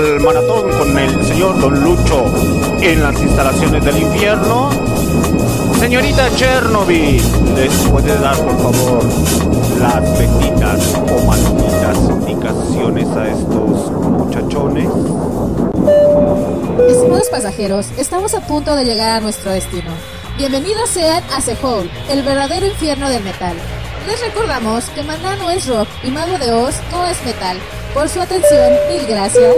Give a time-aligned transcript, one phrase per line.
[0.00, 2.24] al maratón con el señor Don Lucho
[2.80, 4.70] en las instalaciones del infierno.
[5.78, 7.22] Señorita Chernobyl,
[7.54, 9.04] ¿les puede dar por favor
[9.78, 14.88] las benditas o malditas indicaciones a estos muchachones?
[16.88, 19.90] Estimados pasajeros, estamos a punto de llegar a nuestro destino.
[20.38, 23.56] Bienvenidos sean a Sehol, el verdadero infierno del metal.
[24.06, 27.58] Les recordamos que Maná no es rock y Mago de Oz no es metal.
[27.92, 29.54] Por su atención, mil gracias.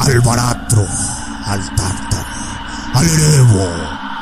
[0.00, 0.84] Al baratro,
[1.44, 2.24] al tártaro,
[2.94, 3.68] al erevo,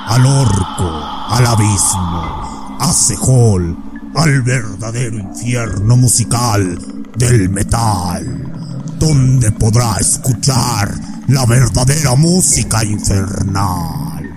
[0.08, 0.90] al orco,
[1.28, 3.76] al abismo, a Sehol,
[4.14, 6.78] al verdadero infierno musical
[7.16, 10.92] del metal, donde podrá escuchar
[11.28, 14.34] la verdadera música infernal.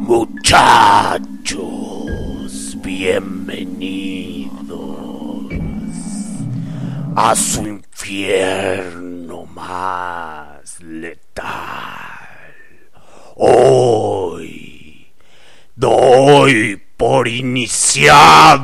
[0.00, 1.21] Muchachos,
[7.14, 11.52] a su infierno más letal.
[13.36, 15.12] Hoy
[15.74, 18.61] doy por iniciado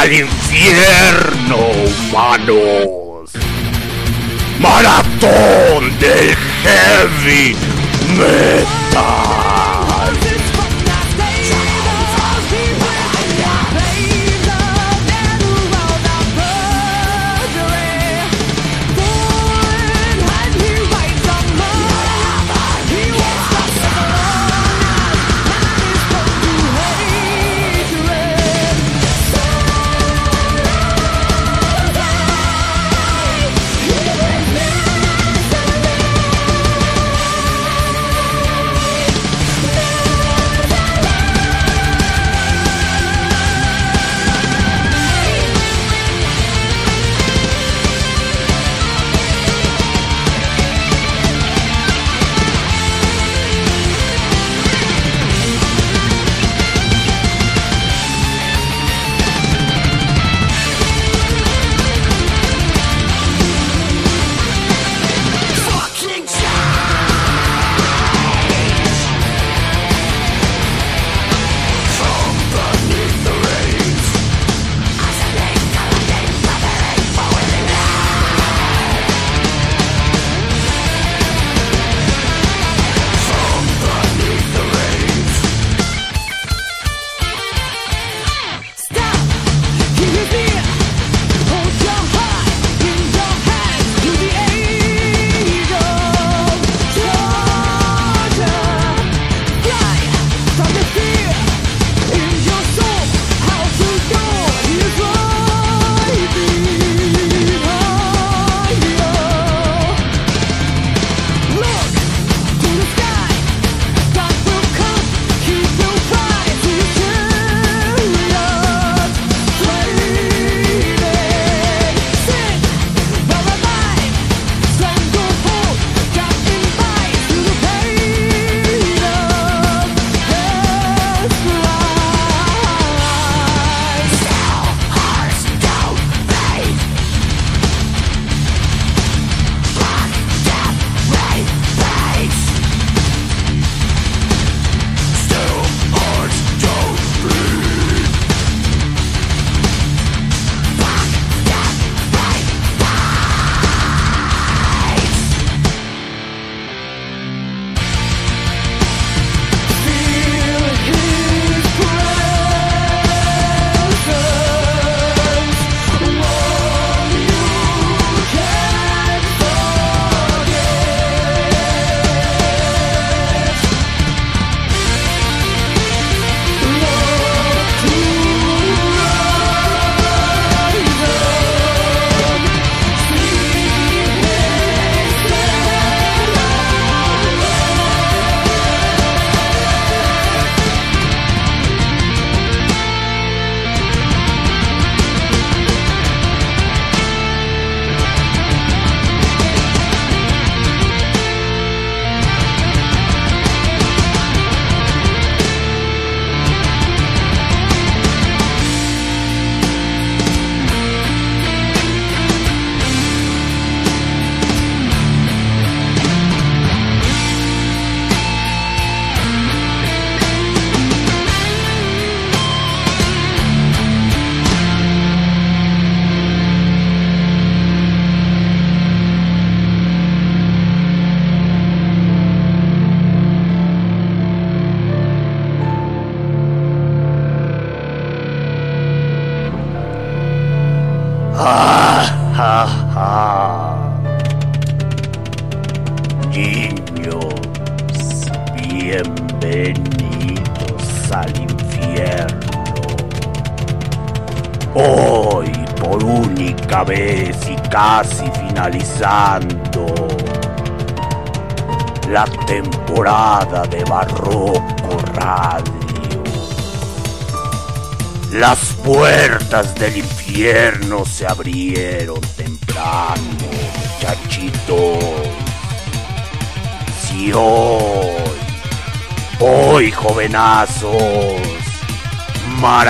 [0.00, 1.58] al infierno,
[2.08, 3.30] humanos.
[4.58, 7.54] Maratón del heavy
[8.16, 8.79] metal.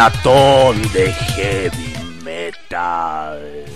[0.00, 1.92] maratón de heavy
[2.24, 3.66] metal.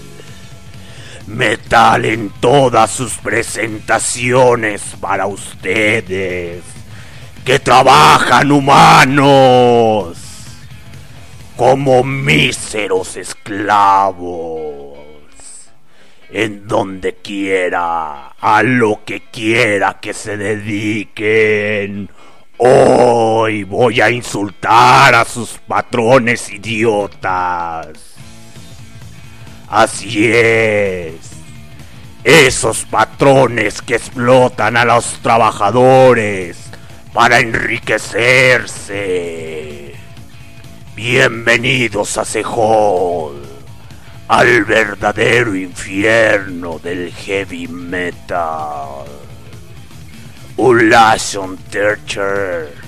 [1.27, 6.63] Metal en todas sus presentaciones para ustedes
[7.45, 10.17] que trabajan humanos
[11.57, 14.97] como míseros esclavos
[16.31, 22.09] en donde quiera, a lo que quiera que se dediquen.
[22.57, 23.14] Oh,
[23.45, 27.89] hoy voy a insultar a sus patrones idiotas.
[29.69, 31.17] Así es.
[32.23, 36.57] Esos patrones que explotan a los trabajadores
[37.13, 39.95] para enriquecerse.
[40.97, 43.43] Bienvenidos a Sejol,
[44.27, 49.05] al verdadero infierno del heavy metal.
[50.57, 52.84] Ulation Teacher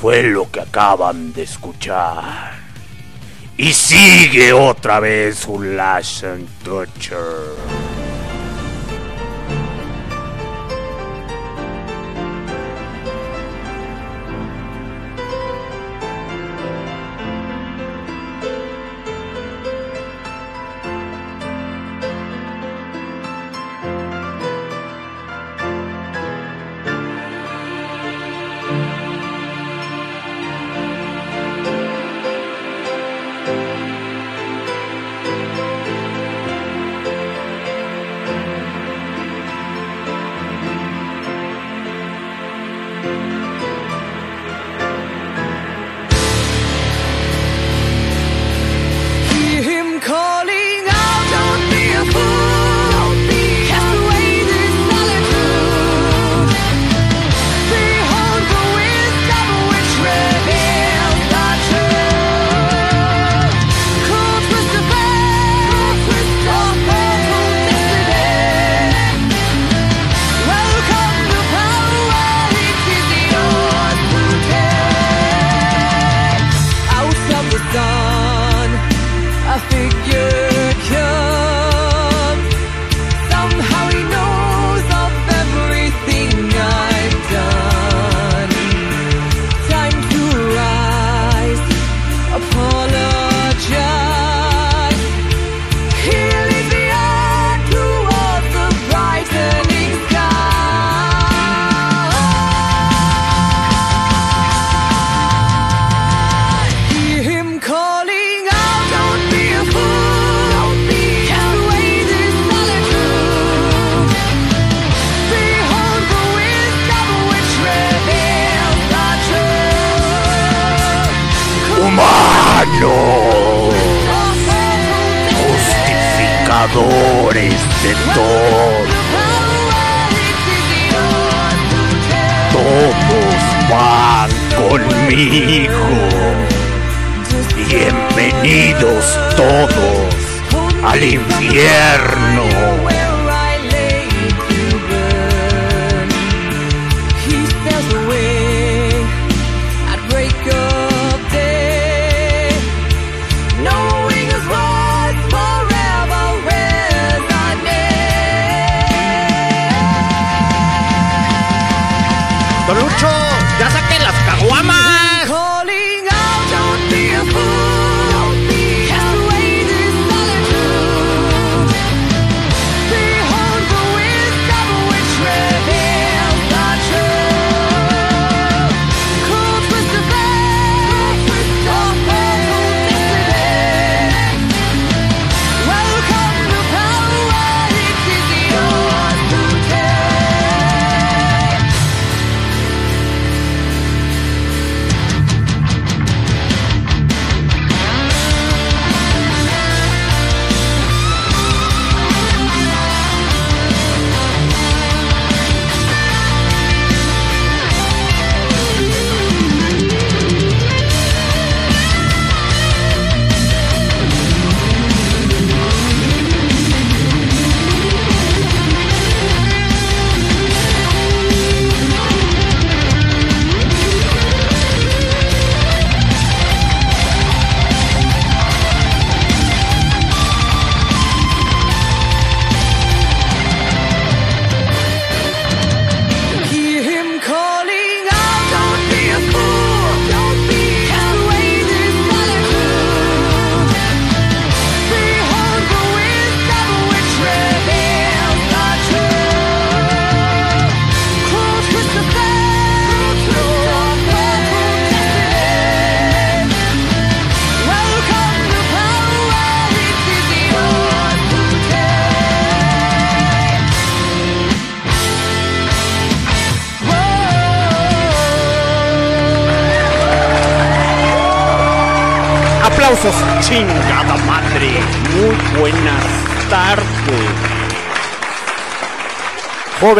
[0.00, 2.52] fue lo que acaban de escuchar.
[3.58, 7.79] Y sigue otra vez un Lash and Torture.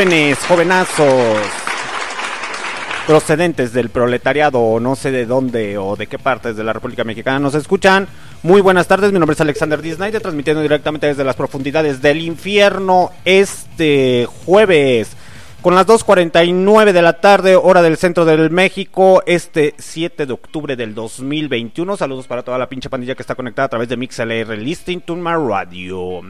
[0.01, 1.39] Jóvenes, jovenazos,
[3.07, 7.05] procedentes del proletariado o no sé de dónde o de qué partes de la República
[7.05, 8.09] Mexicana nos escuchan.
[8.43, 13.11] Muy buenas tardes, mi nombre es Alexander Disney, transmitiendo directamente desde las profundidades del infierno
[13.27, 15.19] este jueves.
[15.61, 20.77] Con las 2.49 de la tarde, hora del centro del México, este 7 de octubre
[20.77, 21.99] del 2021.
[21.99, 25.15] Saludos para toda la pinche pandilla que está conectada a través de MixLR, Listening to
[25.15, 26.23] my radio.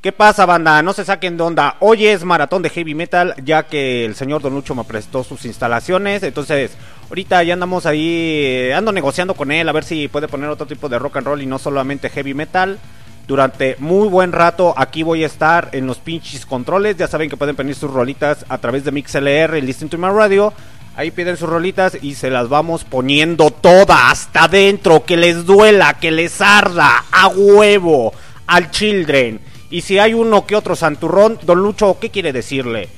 [0.00, 0.80] ¿Qué pasa, banda?
[0.80, 1.74] No se saquen de onda.
[1.80, 5.44] Hoy es maratón de heavy metal, ya que el señor Don Lucho me prestó sus
[5.44, 6.22] instalaciones.
[6.22, 6.70] Entonces,
[7.08, 10.68] ahorita ya andamos ahí, eh, ando negociando con él a ver si puede poner otro
[10.68, 12.78] tipo de rock and roll y no solamente heavy metal.
[13.26, 16.96] Durante muy buen rato aquí voy a estar en los pinches controles.
[16.96, 20.10] Ya saben que pueden pedir sus rolitas a través de MixLR y Listen to My
[20.10, 20.52] Radio.
[20.94, 25.04] Ahí piden sus rolitas y se las vamos poniendo todas hasta adentro.
[25.04, 28.12] Que les duela, que les arda, a huevo,
[28.46, 29.40] al children.
[29.70, 32.88] Y si hay uno que otro santurrón, don Lucho, ¿qué quiere decirle?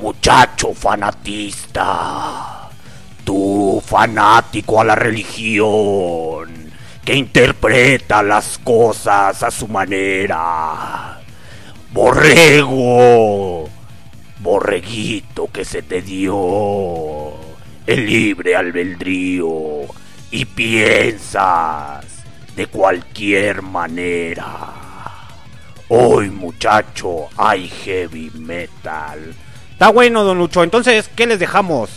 [0.00, 2.68] Muchacho fanatista,
[3.24, 6.70] tú fanático a la religión,
[7.04, 11.18] que interpreta las cosas a su manera.
[11.92, 13.68] Borrego,
[14.40, 17.32] borreguito que se te dio
[17.86, 19.86] el libre albedrío
[20.30, 22.04] y piensas
[22.54, 24.87] de cualquier manera.
[25.90, 29.34] Hoy, muchacho, hay heavy metal.
[29.72, 30.62] Está bueno, don Lucho.
[30.62, 31.88] Entonces, ¿qué les dejamos?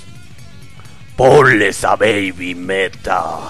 [1.18, 3.50] Ponles a baby metal.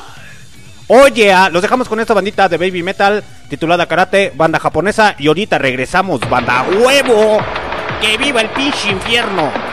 [0.87, 5.15] Oye, ah, los dejamos con esta bandita de baby metal titulada Karate, banda japonesa.
[5.19, 7.39] Y ahorita regresamos, banda huevo.
[8.01, 9.70] ¡Que viva el pinche infierno!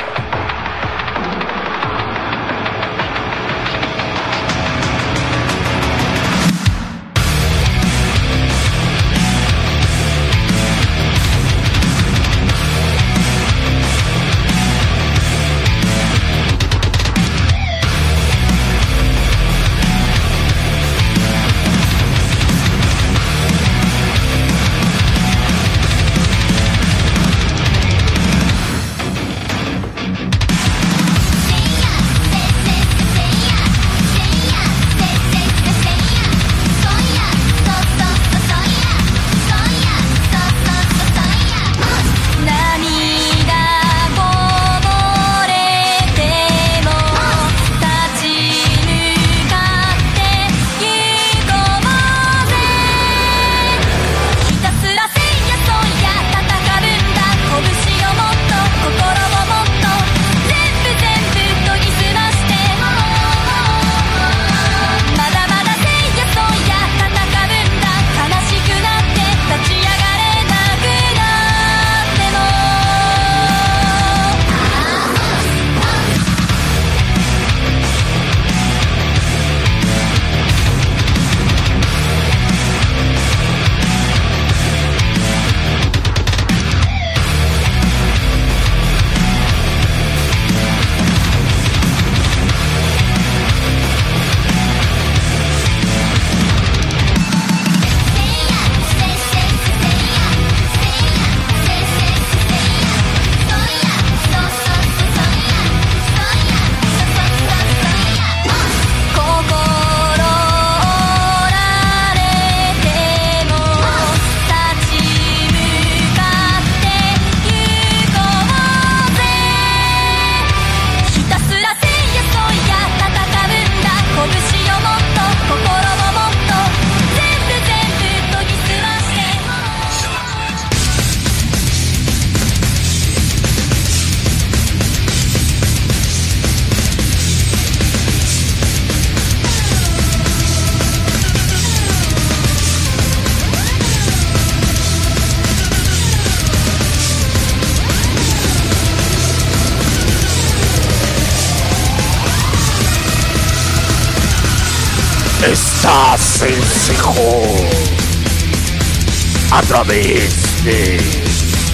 [159.51, 161.01] A través de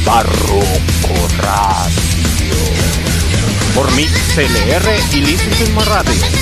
[0.04, 2.54] Barroco Radio.
[3.74, 6.33] Por Mix CLR y Listen Radio.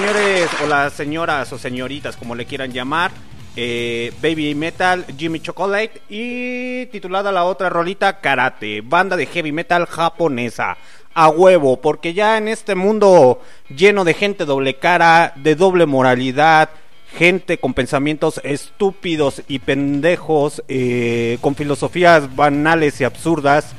[0.00, 3.10] Señores o las señoras o señoritas, como le quieran llamar.
[3.54, 9.84] eh, Baby Metal, Jimmy Chocolate y titulada la otra rolita Karate, banda de heavy metal
[9.86, 10.78] japonesa.
[11.12, 16.70] A huevo, porque ya en este mundo lleno de gente doble cara, de doble moralidad,
[17.18, 23.74] gente con pensamientos estúpidos y pendejos, eh, con filosofías banales y absurdas,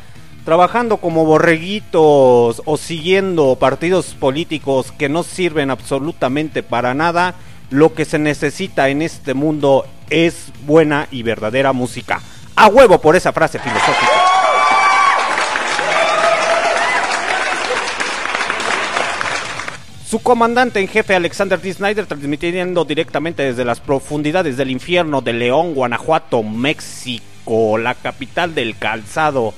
[0.46, 7.36] trabajando como borreguitos o siguiendo partidos políticos que no sirven absolutamente para nada,
[7.70, 12.22] lo que se necesita en este mundo es buena y verdadera música.
[12.56, 14.12] A huevo por esa frase filosófica.
[20.12, 21.74] Su comandante en jefe Alexander D.
[21.74, 28.78] Snyder transmitiendo directamente desde las profundidades del infierno de León, Guanajuato, México, la capital del
[28.78, 29.54] calzado.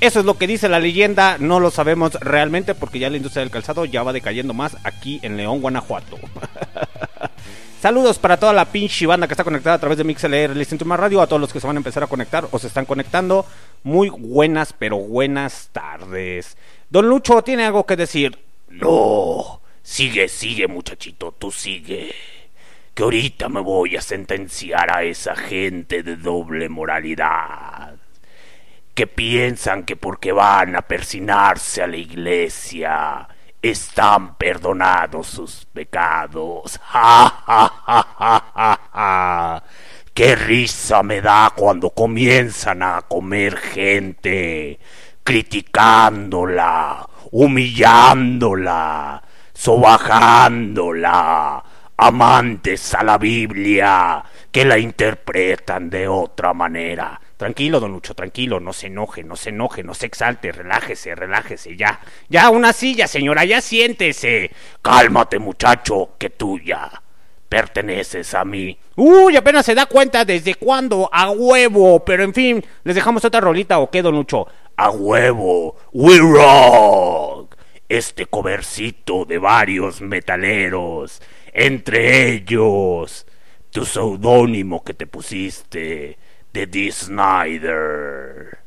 [0.00, 3.42] Eso es lo que dice la leyenda, no lo sabemos realmente porque ya la industria
[3.42, 6.18] del calzado ya va decayendo más aquí en León, Guanajuato.
[7.82, 10.86] Saludos para toda la pinche banda que está conectada a través de MixLR, Listen to
[10.86, 12.86] My Radio, a todos los que se van a empezar a conectar o se están
[12.86, 13.44] conectando.
[13.82, 16.56] Muy buenas, pero buenas tardes.
[16.88, 18.38] Don Lucho tiene algo que decir.
[18.70, 22.14] No, sigue, sigue muchachito, tú sigue.
[22.94, 27.99] Que ahorita me voy a sentenciar a esa gente de doble moralidad.
[28.94, 33.28] Que piensan que porque van a persinarse a la iglesia
[33.62, 36.78] están perdonados sus pecados.
[36.82, 39.62] ¡Ja, ja, ja, ja, ja!
[40.12, 44.78] ¡Qué risa me da cuando comienzan a comer gente!
[45.30, 49.22] criticándola, humillándola,
[49.52, 51.62] sobajándola,
[51.96, 57.20] amantes a la Biblia que la interpretan de otra manera.
[57.40, 61.74] Tranquilo, don Lucho, tranquilo, no se enoje, no se enoje, no se exalte, relájese, relájese,
[61.74, 61.98] ya.
[62.28, 64.50] Ya, una silla, señora, ya siéntese.
[64.82, 67.02] Cálmate, muchacho, que tú ya
[67.48, 68.78] perteneces a mí.
[68.94, 72.04] Uy, apenas se da cuenta desde cuándo, a huevo.
[72.04, 74.46] Pero en fin, ¿les dejamos otra rolita o qué, don Lucho?
[74.76, 77.56] A huevo, we rock.
[77.88, 81.22] Este covercito de varios metaleros,
[81.54, 83.24] entre ellos
[83.70, 86.18] tu seudónimo que te pusiste
[86.52, 86.90] de D.
[86.92, 88.58] Snyder.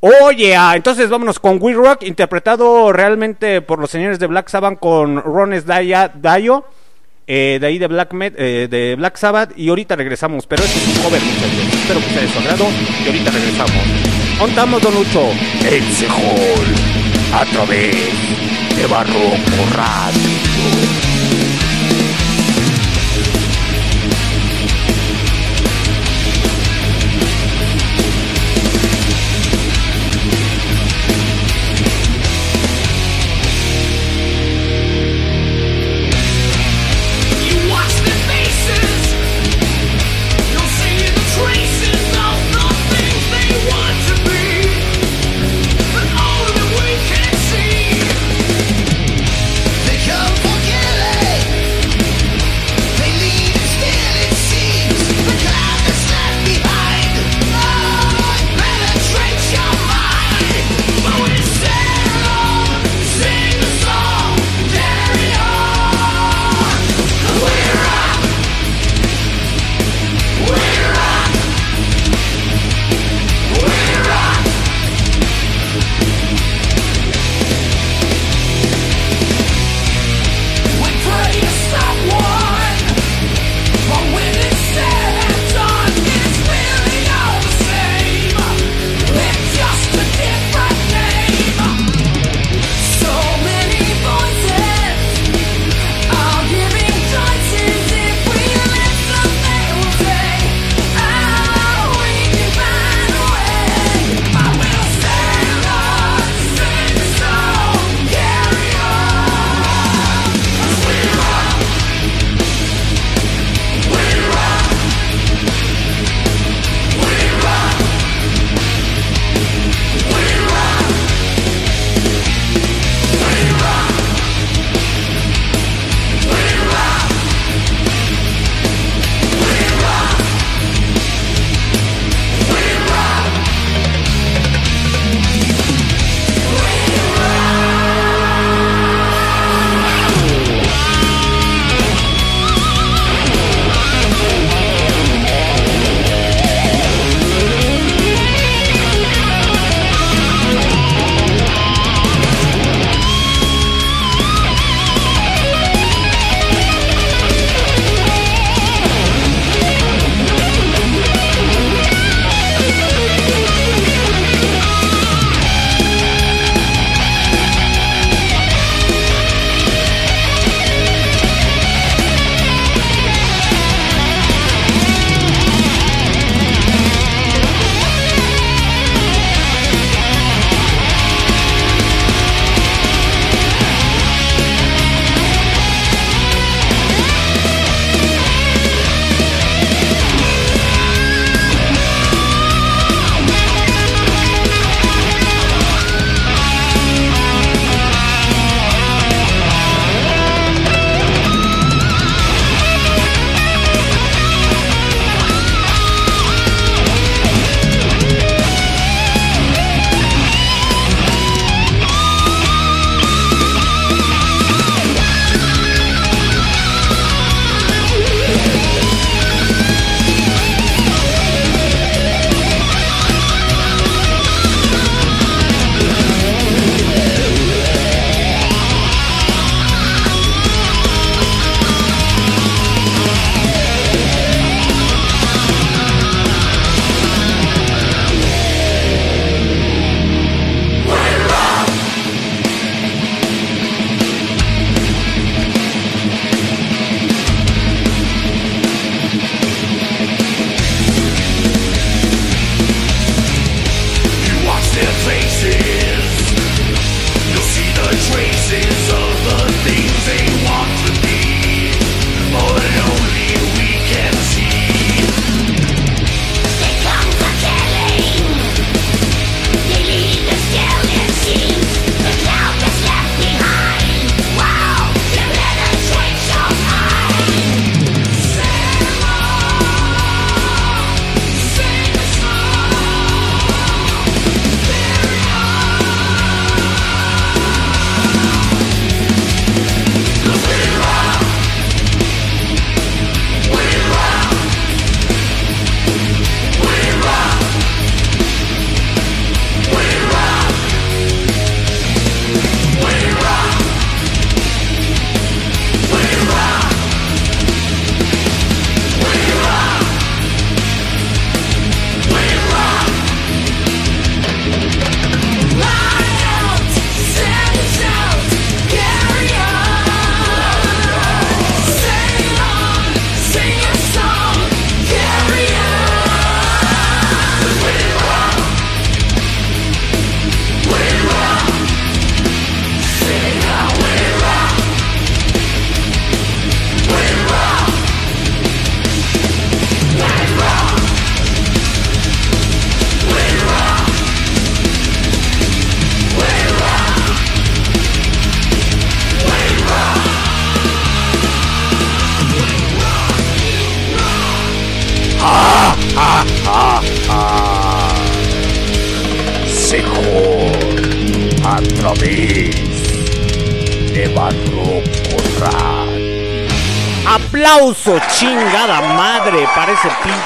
[0.00, 4.78] Oye, ah, entonces vámonos con We Rock, interpretado realmente por los señores de Black Sabbath
[4.80, 5.22] con
[5.64, 6.64] Daya, Dayo,
[7.28, 10.46] eh, de ahí de Black, Met- eh, de Black Sabbath, y ahorita regresamos.
[10.48, 11.74] Pero este es un cover, muchachos.
[11.74, 12.66] Espero que sea de su agrado,
[13.04, 13.82] y ahorita regresamos.
[14.40, 15.22] ¿Contamos, Don Lucho?
[15.70, 16.66] El Sejol,
[17.32, 17.94] a través
[18.76, 20.91] de Barroco Radio.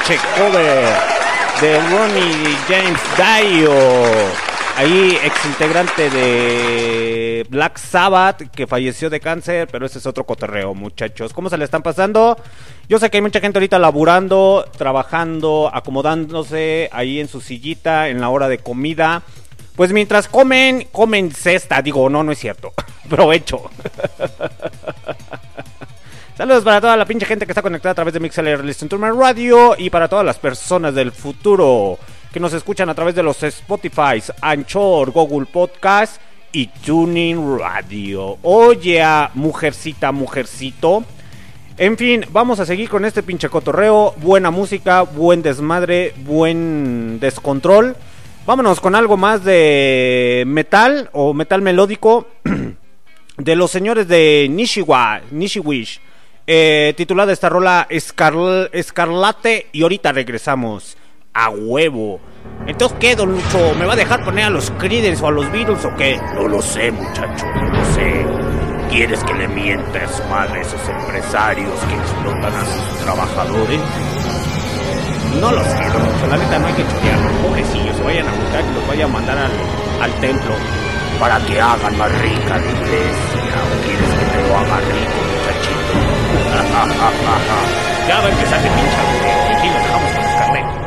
[0.07, 0.85] Pinche cover
[1.61, 3.73] de Ronnie James Dio.
[4.77, 10.75] Ahí, ex integrante de Black Sabbath, que falleció de cáncer, pero ese es otro cotorreo,
[10.75, 11.33] muchachos.
[11.33, 12.37] ¿Cómo se le están pasando?
[12.89, 18.21] Yo sé que hay mucha gente ahorita laburando, trabajando, acomodándose ahí en su sillita en
[18.21, 19.23] la hora de comida.
[19.75, 21.83] Pues mientras comen, comen cesta.
[21.83, 22.73] Digo, no, no es cierto.
[23.09, 23.71] Provecho.
[26.37, 28.99] Saludos para toda la pinche gente que está conectada a través de Mixler Listen to
[28.99, 31.99] Radio y para todas las personas del futuro
[32.31, 36.21] que nos escuchan a través de los Spotify, Anchor, Google Podcast
[36.53, 38.37] y Tuning Radio.
[38.43, 41.05] Oye, mujercita, mujercito.
[41.79, 44.13] En fin, vamos a seguir con este pinche cotorreo.
[44.19, 47.97] Buena música, buen desmadre, buen descontrol.
[48.45, 52.27] Vámonos con algo más de metal o metal melódico
[53.39, 56.03] de los señores de Nishiwa, Nishiwish.
[56.47, 60.97] Eh, titulada esta rola Escarl- Escarlate y ahorita regresamos
[61.35, 62.21] a huevo.
[62.67, 63.75] Entonces, ¿qué, don Lucho?
[63.79, 66.21] ¿Me va a dejar poner a los Creedence o a los Beatles o qué?
[66.35, 68.25] No lo sé, muchacho, no lo sé.
[68.91, 73.81] ¿Quieres que le mienta a su madre a esos empresarios que explotan a sus trabajadores?
[75.41, 76.27] No lo sé, don Lucho.
[76.31, 77.33] La neta no hay que chotearlos.
[77.43, 79.53] Pobrecillos, se vayan a juntar y los vaya a mandar al,
[80.03, 80.53] al templo.
[81.19, 83.57] Para que hagan más rica la iglesia.
[83.67, 85.36] ¿O quieres que te lo haga rico?
[88.07, 89.51] Ya va a empezar de pinche aburrido.
[89.51, 90.86] Y aquí los dejamos con los carneros.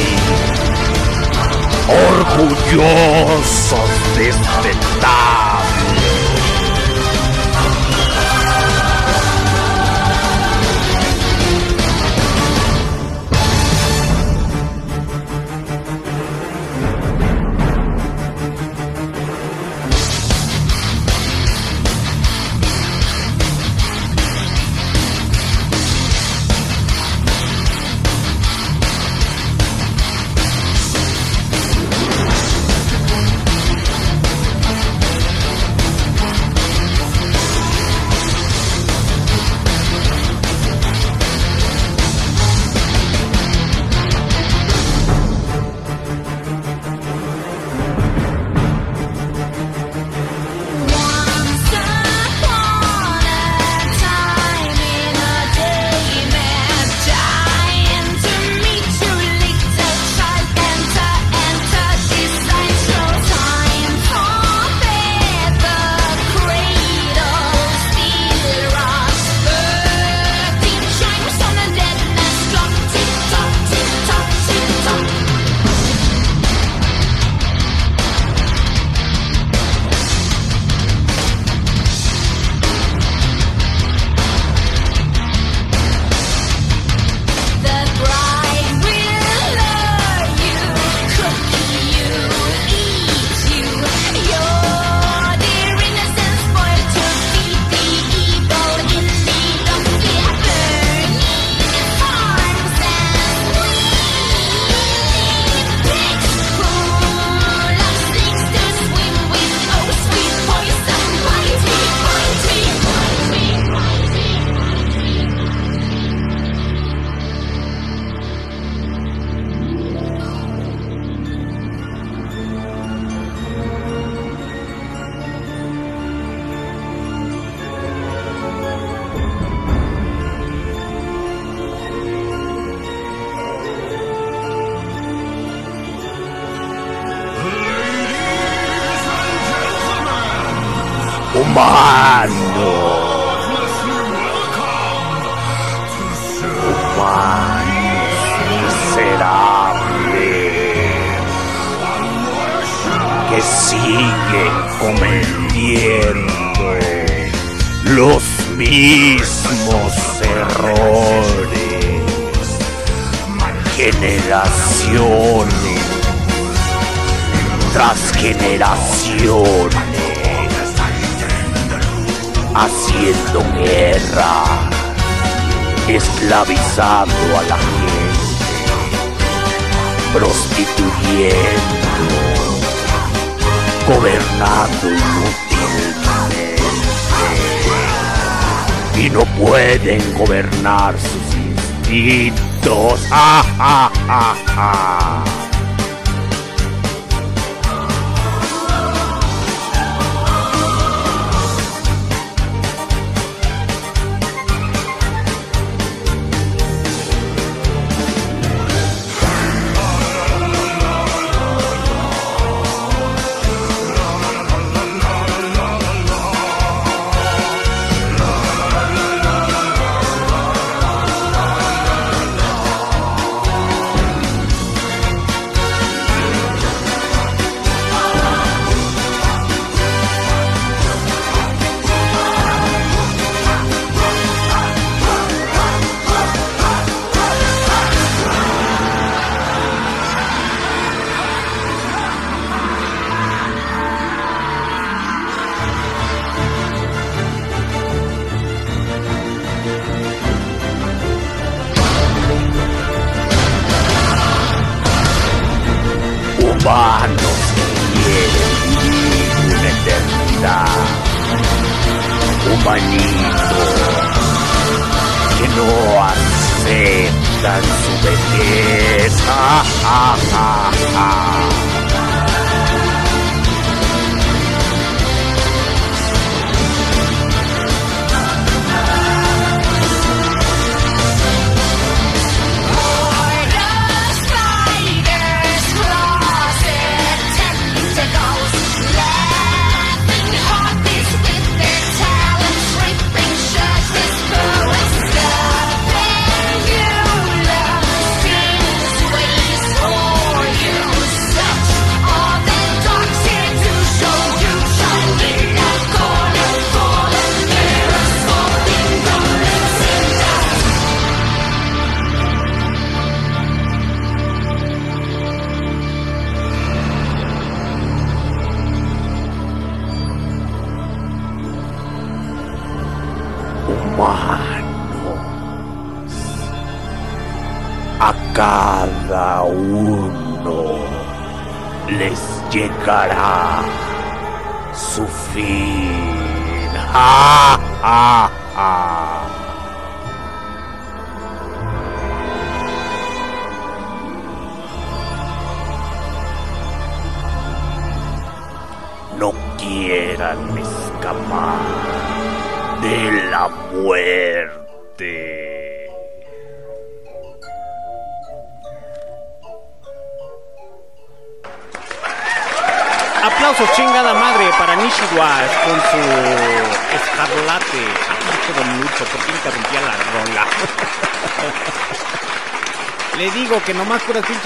[1.89, 3.81] Orgullosos
[4.17, 4.71] de este.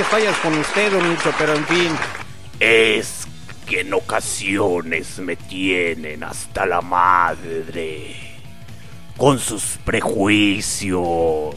[0.05, 1.91] Fallas con usted, don Lucho, pero en fin.
[2.59, 3.27] Es
[3.67, 8.17] que en ocasiones me tienen hasta la madre
[9.17, 11.55] con sus prejuicios,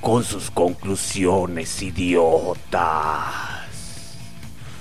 [0.00, 3.68] con sus conclusiones idiotas,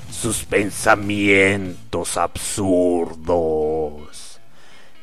[0.09, 4.07] sus pensamientos absurdos.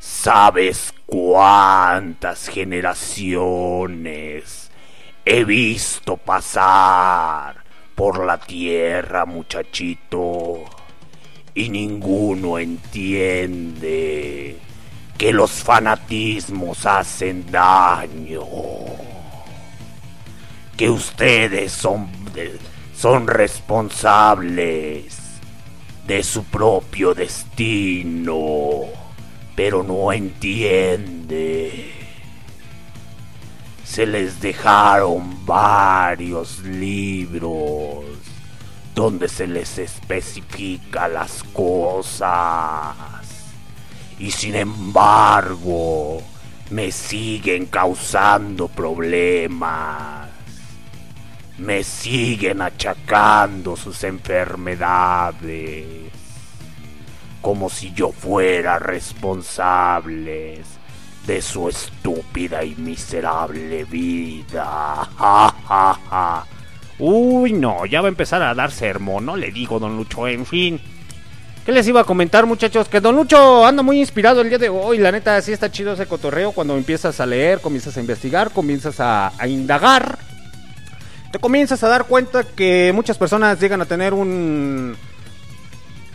[0.01, 4.65] ¿Sabes cuántas generaciones
[5.25, 7.34] he visto pasar
[8.05, 10.63] por la tierra, muchachito?
[11.55, 14.59] Y ninguno entiende
[15.17, 18.45] que los fanatismos hacen daño.
[20.77, 22.11] Que ustedes son,
[22.95, 25.19] son responsables
[26.07, 28.83] de su propio destino,
[29.57, 31.14] pero no entiende.
[33.95, 38.05] Se les dejaron varios libros
[38.93, 42.97] donde se les especifica las cosas
[44.19, 46.21] y sin embargo
[46.71, 50.29] me siguen causando problemas.
[51.59, 55.87] Me siguen achacando sus enfermedades.
[57.41, 60.65] Como si yo fuera responsable
[61.27, 65.09] de su estúpida y miserable vida.
[65.17, 66.47] Ja, ja, ja.
[66.99, 70.47] Uy, no, ya va a empezar a dar sermón, no le digo, don Lucho, en
[70.47, 70.81] fin.
[71.65, 72.89] ¿Qué les iba a comentar, muchachos?
[72.89, 74.99] Que Don Lucho anda muy inspirado el día de hoy.
[74.99, 79.01] La neta, sí está chido ese cotorreo cuando empiezas a leer, comienzas a investigar, comienzas
[79.01, 80.19] a, a indagar.
[81.33, 84.95] Te comienzas a dar cuenta que muchas personas llegan a tener un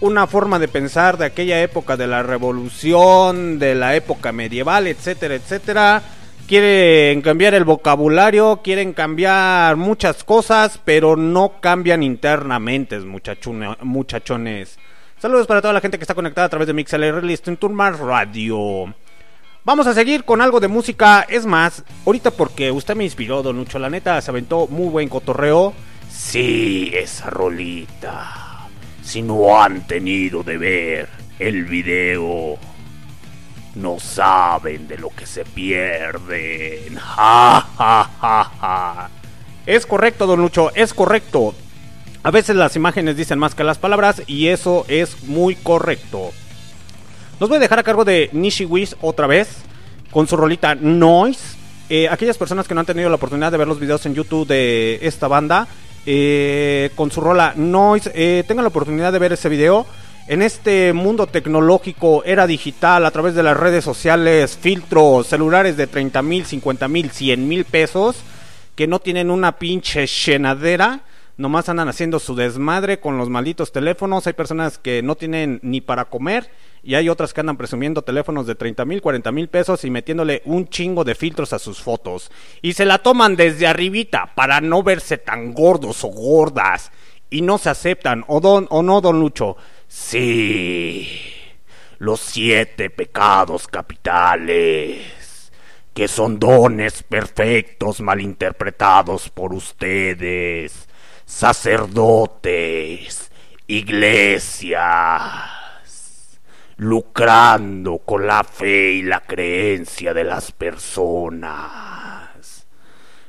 [0.01, 5.35] una forma de pensar de aquella época de la revolución, de la época medieval, etcétera,
[5.35, 6.01] etcétera.
[6.47, 14.79] Quieren cambiar el vocabulario, quieren cambiar muchas cosas, pero no cambian internamente, muchachone- muchachones.
[15.19, 18.93] Saludos para toda la gente que está conectada a través de MixLR Listen Turmas Radio.
[19.65, 21.25] Vamos a seguir con algo de música.
[21.29, 23.77] Es más, ahorita porque usted me inspiró, Don Lucho.
[23.77, 25.73] La neta se aventó muy buen cotorreo.
[26.09, 28.48] Sí, esa rolita.
[29.09, 32.59] Si no han tenido de ver el video,
[33.73, 36.95] no saben de lo que se pierden.
[36.99, 39.09] Ja, ja, ja, ja.
[39.65, 41.55] Es correcto, Don Lucho, es correcto.
[42.21, 46.29] A veces las imágenes dicen más que las palabras y eso es muy correcto.
[47.39, 49.49] Los voy a dejar a cargo de Nishi Wiz otra vez
[50.11, 51.57] con su rolita Noise.
[51.89, 54.47] Eh, aquellas personas que no han tenido la oportunidad de ver los videos en YouTube
[54.47, 55.67] de esta banda,
[56.11, 59.85] eh, con su rola Noise, eh, tengan la oportunidad de ver ese video.
[60.27, 65.85] En este mundo tecnológico, era digital, a través de las redes sociales, filtros, celulares de
[65.85, 68.15] 30 mil, 50 mil, 100 mil pesos,
[68.75, 71.01] que no tienen una pinche llenadera,
[71.39, 74.27] nomás andan haciendo su desmadre con los malditos teléfonos.
[74.27, 76.51] Hay personas que no tienen ni para comer
[76.83, 80.41] y hay otras que andan presumiendo teléfonos de 30 mil, 40 mil pesos y metiéndole
[80.43, 82.29] un chingo de filtros a sus fotos.
[82.61, 86.91] Y se la toman desde arribita para no verse tan gordos o gordas.
[87.29, 89.55] Y no se aceptan, o, don, o no, don Lucho.
[89.87, 91.07] Sí,
[91.99, 95.53] los siete pecados capitales,
[95.93, 100.88] que son dones perfectos malinterpretados por ustedes,
[101.29, 103.31] sacerdotes,
[103.67, 104.81] iglesias,
[106.77, 112.65] lucrando con la fe y la creencia de las personas.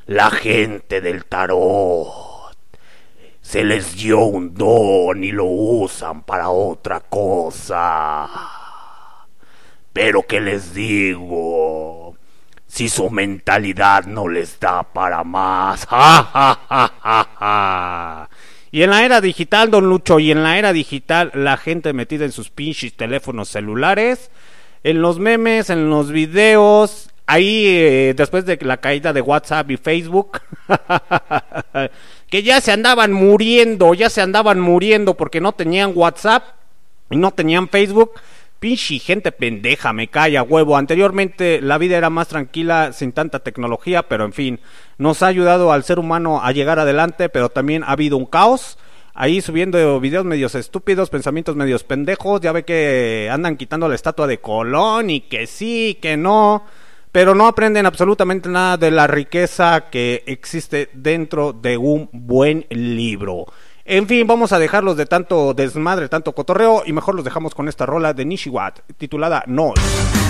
[0.07, 2.57] La gente del tarot
[3.42, 8.30] se les dio un don y lo usan para otra cosa.
[9.92, 12.09] Pero que les digo,
[12.71, 15.85] si su mentalidad no les da para más.
[15.91, 18.31] ¡Ja, ja, ja, ja, ja!
[18.71, 22.25] Y en la era digital, don Lucho, y en la era digital, la gente metida
[22.25, 24.31] en sus pinches teléfonos celulares,
[24.85, 29.77] en los memes, en los videos, ahí eh, después de la caída de WhatsApp y
[29.77, 30.41] Facebook,
[32.31, 36.45] que ya se andaban muriendo, ya se andaban muriendo porque no tenían WhatsApp
[37.11, 38.12] y no tenían Facebook.
[38.61, 40.76] Pinche gente pendeja, me calla, huevo.
[40.76, 44.61] Anteriormente la vida era más tranquila sin tanta tecnología, pero en fin,
[44.98, 48.76] nos ha ayudado al ser humano a llegar adelante, pero también ha habido un caos.
[49.14, 52.42] Ahí subiendo videos medios estúpidos, pensamientos medios pendejos.
[52.42, 56.66] Ya ve que andan quitando la estatua de Colón y que sí, que no.
[57.12, 63.46] Pero no aprenden absolutamente nada de la riqueza que existe dentro de un buen libro.
[63.85, 67.68] En fin, vamos a dejarlos de tanto desmadre, tanto cotorreo y mejor los dejamos con
[67.68, 70.30] esta rola de Nishiwat titulada Noise.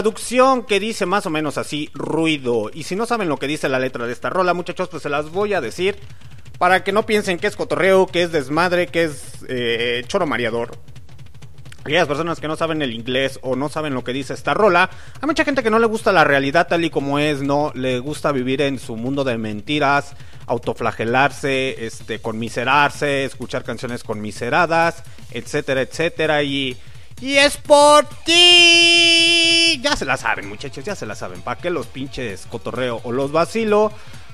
[0.00, 2.70] Traducción que dice más o menos así, ruido.
[2.72, 5.10] Y si no saben lo que dice la letra de esta rola, muchachos, pues se
[5.10, 5.98] las voy a decir
[6.58, 10.70] para que no piensen que es cotorreo, que es desmadre, que es eh, choro mareador.
[11.84, 14.88] Aquellas personas que no saben el inglés o no saben lo que dice esta rola,
[15.20, 17.98] hay mucha gente que no le gusta la realidad tal y como es, no le
[17.98, 20.14] gusta vivir en su mundo de mentiras,
[20.46, 26.78] autoflagelarse, este, conmiserarse, escuchar canciones conmiseradas, etcétera, etcétera, y,
[27.20, 29.80] y es por ti.
[29.82, 31.42] Ya se la saben, muchachos, ya se la saben.
[31.42, 33.92] ¿Para qué los pinches cotorreo o los vacilo?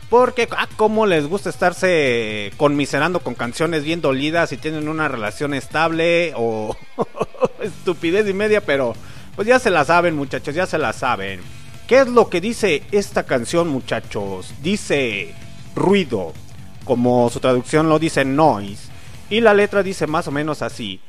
[0.08, 5.52] Porque, ah, cómo les gusta estarse conmiserando con canciones bien dolidas y tienen una relación
[5.52, 6.76] estable o
[7.60, 8.94] estupidez y media, pero
[9.34, 11.40] pues ya se la saben, muchachos, ya se la saben.
[11.88, 14.54] ¿Qué es lo que dice esta canción, muchachos?
[14.62, 15.34] Dice
[15.74, 16.32] ruido,
[16.84, 18.88] como su traducción lo dice noise,
[19.28, 21.00] y la letra dice más o menos así: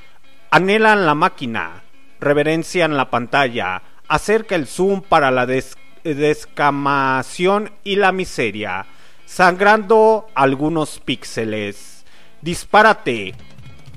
[0.52, 1.84] anhelan la máquina,
[2.20, 8.86] reverencian la pantalla, acerca el zoom para la des- descamación y la miseria,
[9.26, 12.06] sangrando algunos píxeles.
[12.42, 13.36] Dispárate,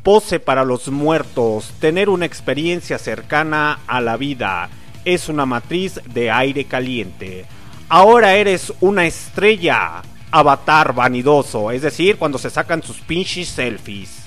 [0.03, 4.69] pose para los muertos, tener una experiencia cercana a la vida,
[5.05, 7.47] es una matriz de aire caliente.
[7.89, 14.20] Ahora eres una estrella, avatar vanidoso, es decir, cuando se sacan sus pinches selfies.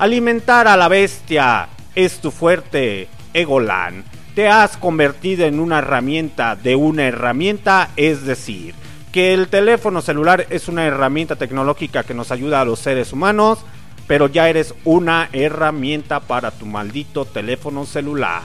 [0.00, 4.02] Alimentar a la bestia es tu fuerte, Egolan.
[4.34, 8.74] Te has convertido en una herramienta de una herramienta, es decir,
[9.12, 13.58] que el teléfono celular es una herramienta tecnológica que nos ayuda a los seres humanos,
[14.06, 18.40] pero ya eres una herramienta para tu maldito teléfono celular.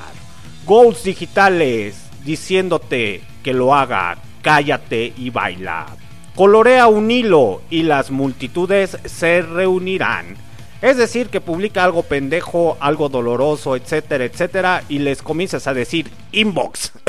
[0.65, 1.95] Goals digitales
[2.25, 5.85] diciéndote que lo haga, cállate y baila.
[6.35, 10.43] Colorea un hilo y las multitudes se reunirán.
[10.81, 16.11] Es decir, que publica algo pendejo, algo doloroso, etcétera, etcétera, y les comienzas a decir
[16.31, 16.91] inbox.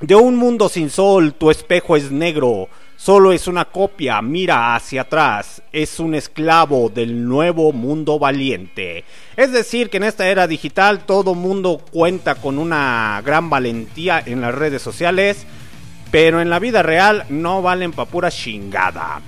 [0.00, 2.68] De un mundo sin sol, tu espejo es negro.
[2.96, 9.04] Solo es una copia, mira hacia atrás, es un esclavo del nuevo mundo valiente.
[9.36, 14.40] Es decir, que en esta era digital todo mundo cuenta con una gran valentía en
[14.40, 15.46] las redes sociales,
[16.10, 19.20] pero en la vida real no valen pa' pura chingada.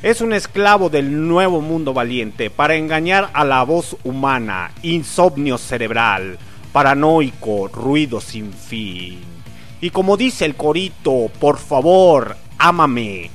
[0.00, 6.38] Es un esclavo del nuevo mundo valiente para engañar a la voz humana, insomnio cerebral,
[6.70, 9.18] paranoico, ruido sin fin.
[9.80, 13.28] Y como dice el corito, por favor, ámame.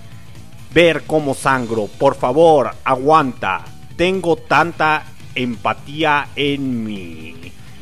[0.74, 3.66] Ver cómo sangro, por favor, aguanta.
[3.98, 5.04] Tengo tanta
[5.36, 7.36] empatía en mí.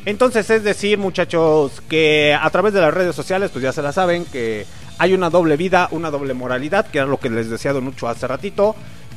[0.04, 3.92] Entonces es decir, muchachos, que a través de las redes sociales, pues ya se la
[3.92, 4.66] saben, que
[5.02, 8.06] hay una doble vida, una doble moralidad, que era lo que les decía Don Lucho
[8.06, 8.76] hace ratito.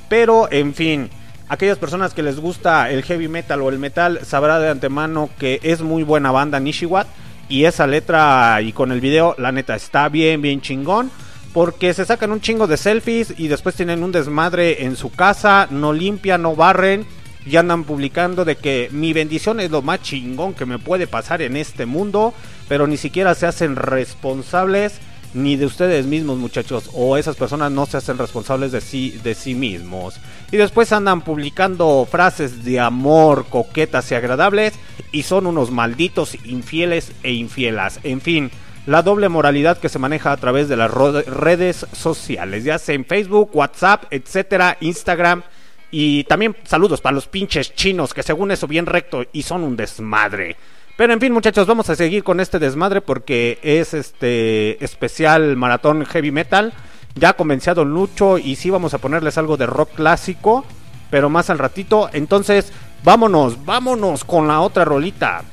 [0.09, 1.11] Pero, en fin,
[1.47, 5.59] aquellas personas que les gusta el heavy metal o el metal, sabrá de antemano que
[5.61, 7.05] es muy buena banda Nishiwat.
[7.49, 11.11] Y esa letra y con el video, la neta, está bien, bien chingón.
[11.53, 15.67] Porque se sacan un chingo de selfies y después tienen un desmadre en su casa,
[15.69, 17.05] no limpian, no barren.
[17.45, 21.43] Y andan publicando de que mi bendición es lo más chingón que me puede pasar
[21.43, 22.33] en este mundo.
[22.67, 24.99] Pero ni siquiera se hacen responsables
[25.35, 26.89] ni de ustedes mismos muchachos.
[26.93, 30.15] O esas personas no se hacen responsables de sí, de sí mismos.
[30.51, 34.73] Y después andan publicando frases de amor coquetas y agradables.
[35.11, 37.99] Y son unos malditos infieles e infielas.
[38.03, 38.49] En fin
[38.85, 43.05] la doble moralidad que se maneja a través de las redes sociales, ya sea en
[43.05, 45.41] Facebook, WhatsApp, etcétera, Instagram.
[45.89, 49.75] Y también saludos para los pinches chinos que según eso bien recto y son un
[49.75, 50.55] desmadre.
[50.97, 56.05] Pero en fin, muchachos, vamos a seguir con este desmadre porque es este especial maratón
[56.05, 56.73] heavy metal.
[57.15, 57.35] Ya
[57.73, 60.65] Don Lucho y sí vamos a ponerles algo de rock clásico,
[61.09, 62.09] pero más al ratito.
[62.13, 62.71] Entonces,
[63.03, 65.43] vámonos, vámonos con la otra rolita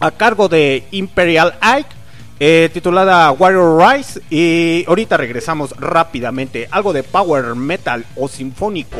[0.00, 2.00] a cargo de Imperial Ike
[2.42, 8.96] eh, titulada Warrior Rise y ahorita regresamos rápidamente algo de power metal o sinfónico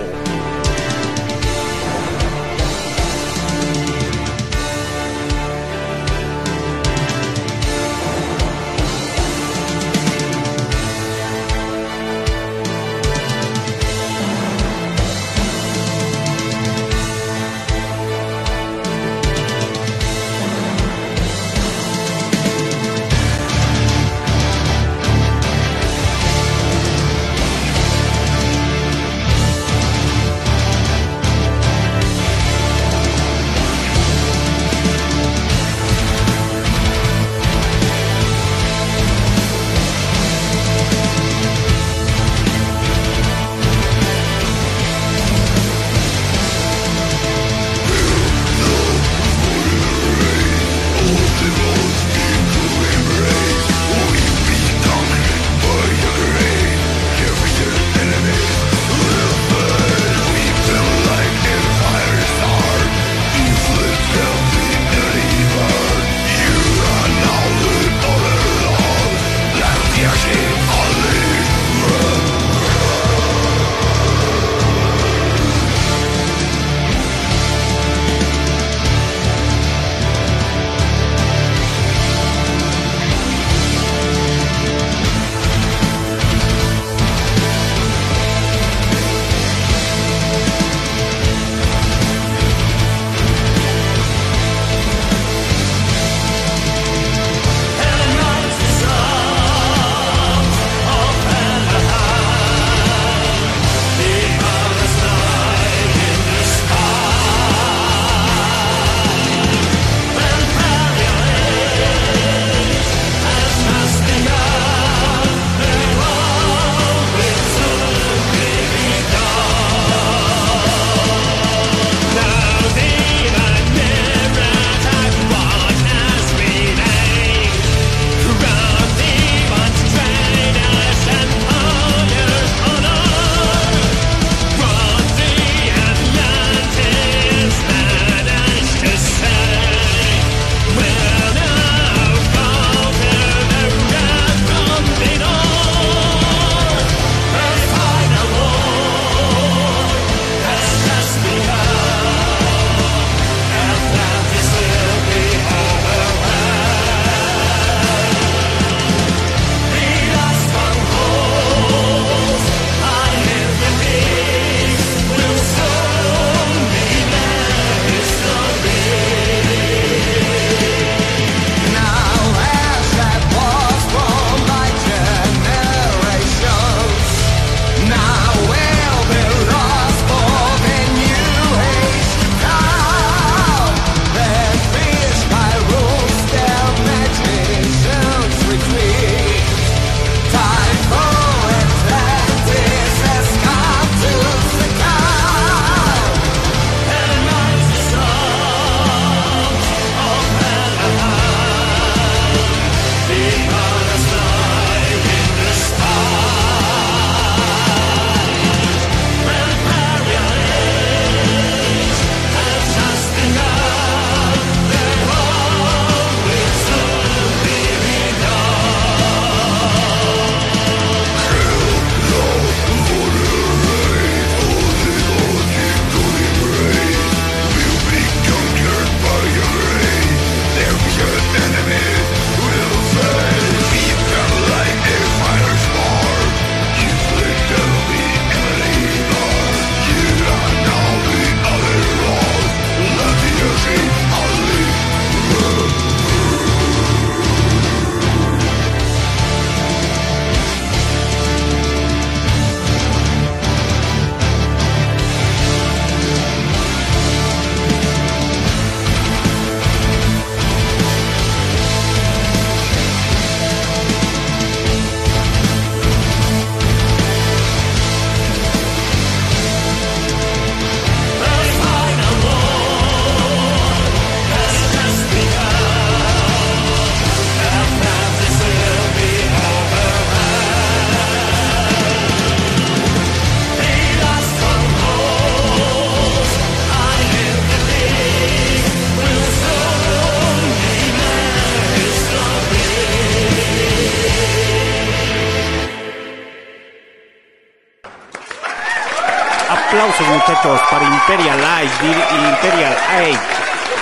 [300.42, 301.38] para Imperial
[301.82, 303.18] di- Imperial Age,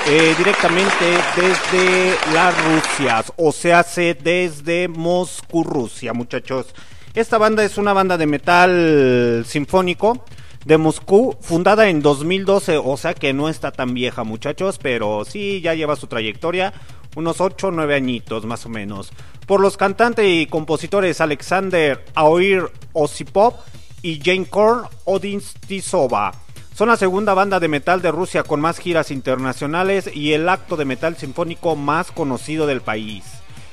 [0.08, 3.72] eh, directamente desde las Rusias, o se
[4.14, 6.66] desde Moscú, Rusia, muchachos.
[7.14, 10.24] Esta banda es una banda de metal sinfónico
[10.64, 15.60] de Moscú, fundada en 2012, o sea que no está tan vieja, muchachos, pero sí
[15.60, 16.72] ya lleva su trayectoria,
[17.14, 19.12] unos 8 o 9 añitos más o menos.
[19.46, 23.54] Por los cantantes y compositores Alexander Aoir Osipov
[24.02, 26.32] y Jane Korn Odintsova.
[26.78, 30.76] Son la segunda banda de metal de Rusia con más giras internacionales y el acto
[30.76, 33.24] de metal sinfónico más conocido del país.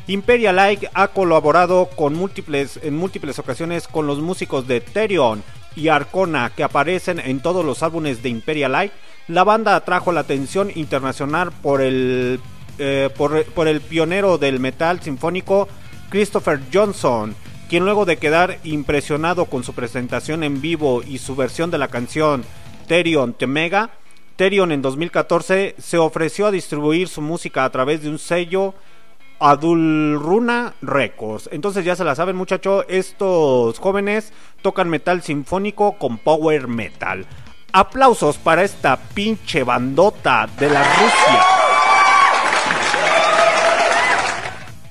[0.08, 5.44] Imperial Light ha colaborado con múltiples, en múltiples ocasiones con los músicos de Therion
[5.76, 8.92] y Arcona que aparecen en todos los álbumes de Imperial Light.
[9.28, 12.40] La banda atrajo la atención internacional por el,
[12.80, 15.68] eh, por el pionero del metal sinfónico
[16.10, 17.36] Christopher Johnson,
[17.70, 21.90] quien luego de quedar impresionado con su presentación en vivo y su versión de la
[21.90, 22.44] canción
[22.88, 23.90] Therion Temega,
[24.36, 28.74] Therion en 2014 se ofreció a distribuir su música a través de un sello
[29.40, 31.50] Adulruna Records.
[31.52, 37.26] Entonces ya se la saben muchachos, estos jóvenes tocan metal sinfónico con power metal.
[37.72, 41.65] Aplausos para esta pinche bandota de la Rusia.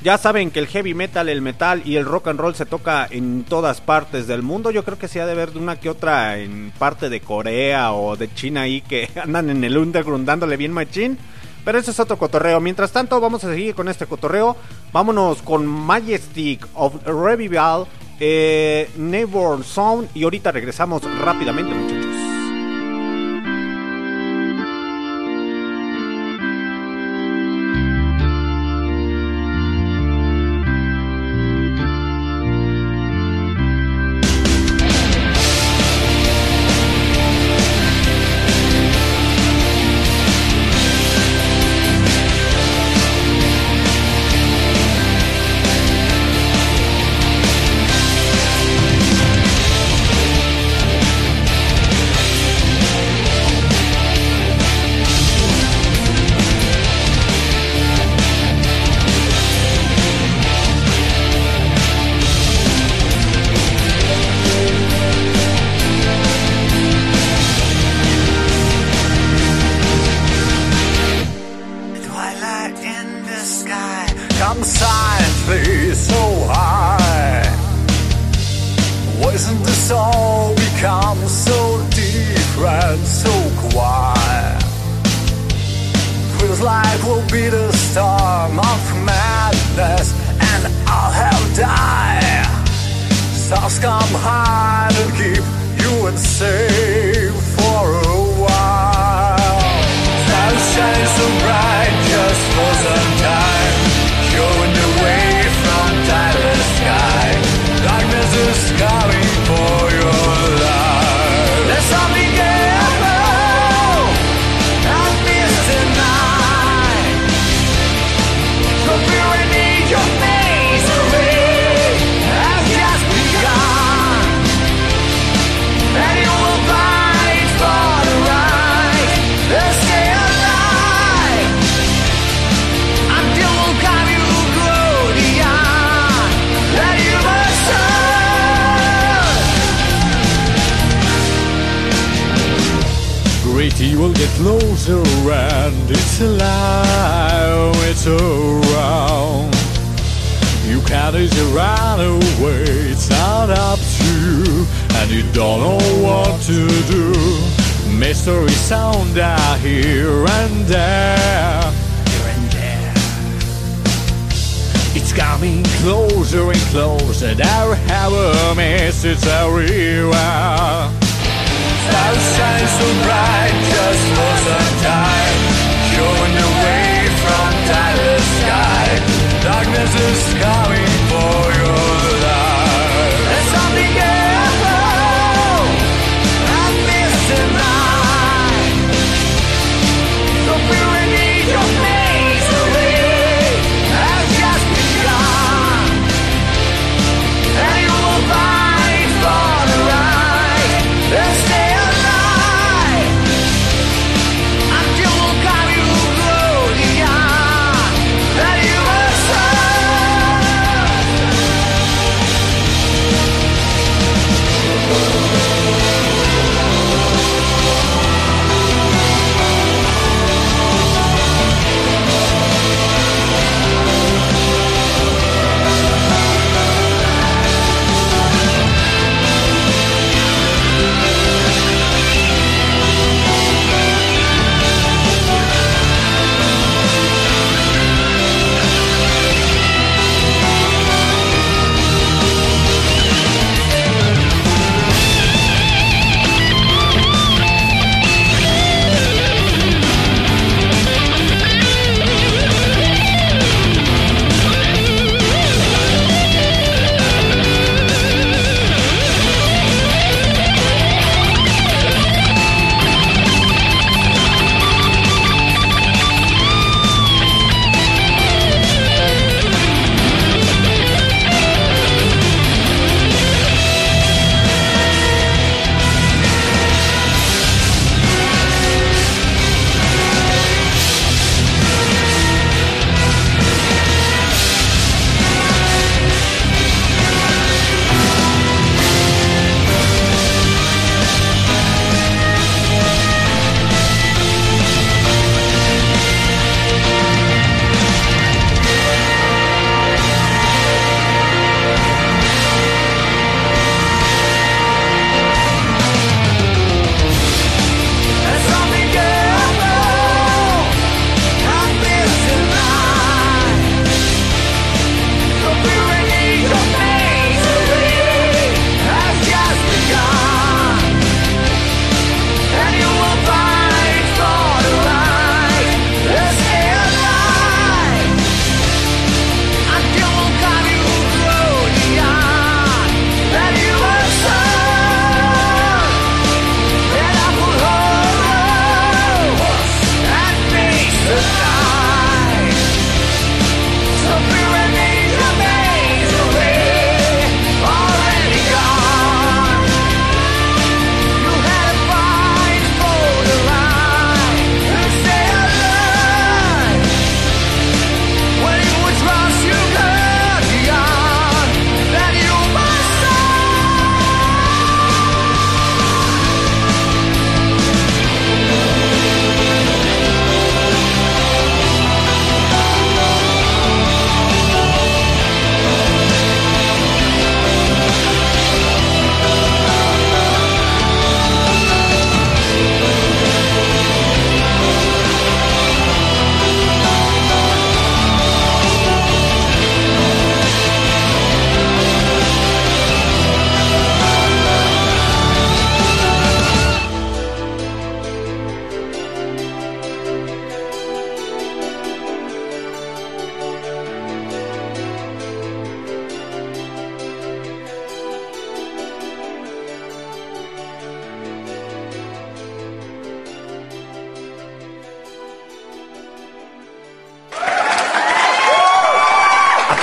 [0.05, 3.09] Ya saben que el heavy metal, el metal y el rock and roll se toca
[3.11, 4.71] en todas partes del mundo.
[4.71, 8.15] Yo creo que sí ha de haber una que otra en parte de Corea o
[8.15, 11.17] de China ahí que andan en el underground dándole bien machín.
[11.65, 12.61] Pero ese es otro cotorreo.
[12.61, 14.59] Mientras tanto, vamos a seguir con este cotorreo.
[14.93, 17.87] Vámonos con Majestic of Revival,
[18.21, 20.11] eh, Neighbor Sound.
[20.13, 22.24] Y ahorita regresamos rápidamente, muchachos.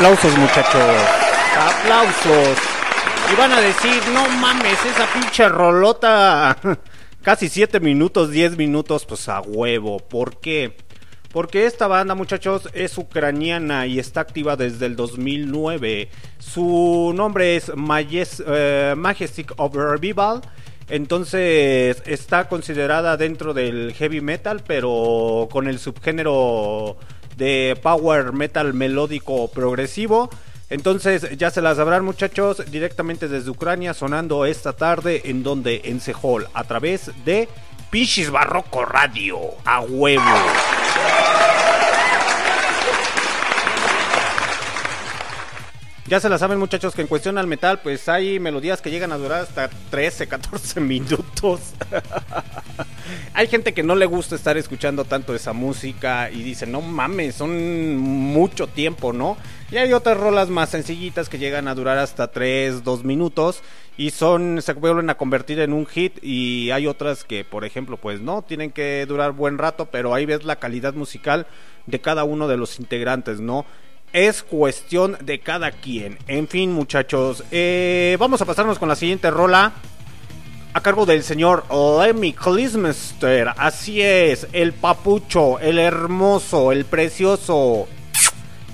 [0.02, 0.82] Aplausos, muchachos.
[1.60, 2.58] Aplausos.
[3.32, 6.58] Y van a decir, no mames, esa pinche rolota.
[7.22, 10.00] Casi 7 minutos, 10 minutos, pues a huevo.
[10.00, 10.76] ¿Por qué?
[11.32, 16.10] Porque esta banda, muchachos, es ucraniana y está activa desde el 2009.
[16.40, 17.72] Su nombre es
[18.44, 20.42] eh, Majestic of Revival.
[20.90, 26.98] Entonces está considerada dentro del heavy metal, pero con el subgénero
[27.42, 30.30] de power metal melódico progresivo.
[30.70, 36.00] Entonces ya se las sabrán muchachos directamente desde Ucrania sonando esta tarde en donde en
[36.00, 37.50] Sehol a través de
[37.90, 40.22] Pinches Barroco Radio a huevo.
[46.12, 49.14] Ya se la saben muchachos que en cuestión al metal pues hay melodías que llegan
[49.14, 51.72] a durar hasta 13, 14 minutos.
[53.34, 57.36] hay gente que no le gusta estar escuchando tanto esa música y dice, no mames,
[57.36, 59.38] son mucho tiempo, ¿no?
[59.72, 63.64] Y hay otras rolas más sencillitas que llegan a durar hasta 3, 2 minutos
[63.96, 67.96] y son se vuelven a convertir en un hit y hay otras que, por ejemplo,
[67.96, 71.48] pues no, tienen que durar buen rato, pero ahí ves la calidad musical
[71.86, 73.66] de cada uno de los integrantes, ¿no?
[74.14, 76.18] Es cuestión de cada quien.
[76.28, 79.72] En fin, muchachos, eh, vamos a pasarnos con la siguiente rola
[80.74, 83.54] a cargo del señor Lemmy Kilmister.
[83.58, 87.88] Así es, el papucho, el hermoso, el precioso,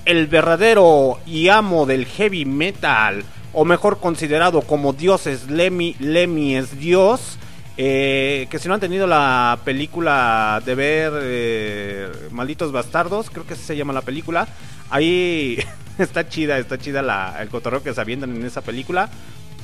[0.05, 3.23] el verdadero y amo del heavy metal,
[3.53, 7.37] o mejor considerado como Dios es Lemmy, Lemmy es Dios.
[7.79, 13.53] Eh, que si no han tenido la película de ver eh, Malditos Bastardos, creo que
[13.53, 14.47] así se llama la película.
[14.89, 15.59] Ahí
[15.97, 19.09] está chida, está chida el cotorreo que se avientan en esa película.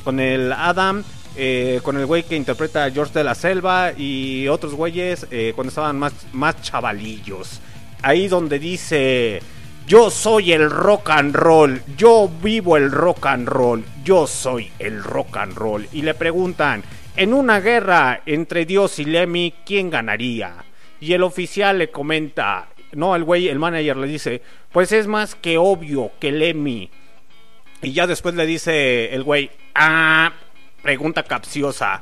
[0.04, 1.04] Con el Adam,
[1.36, 5.54] eh, con el güey que interpreta a George de la Selva y otros güeyes eh,
[5.56, 7.60] cuando estaban más, más chavalillos.
[8.04, 9.42] Ahí donde dice,
[9.88, 15.04] yo soy el rock and roll, yo vivo el rock and roll, yo soy el
[15.04, 15.88] rock and roll.
[15.92, 16.84] Y le preguntan,
[17.16, 20.66] en una guerra entre Dios y Lemmy, ¿quién ganaría?
[21.00, 24.42] Y el oficial le comenta, no, el güey, el manager le dice,
[24.72, 26.90] pues es más que obvio que Lemmy.
[27.82, 30.32] Y ya después le dice el güey, ah,
[30.82, 32.02] pregunta capciosa.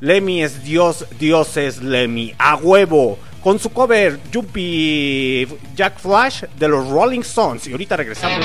[0.00, 3.18] Lemmy es Dios, Dios es Lemmy, a huevo.
[3.42, 7.66] Con su cover Jumpy Jack Flash de los Rolling Stones.
[7.66, 8.44] Y ahorita regresamos.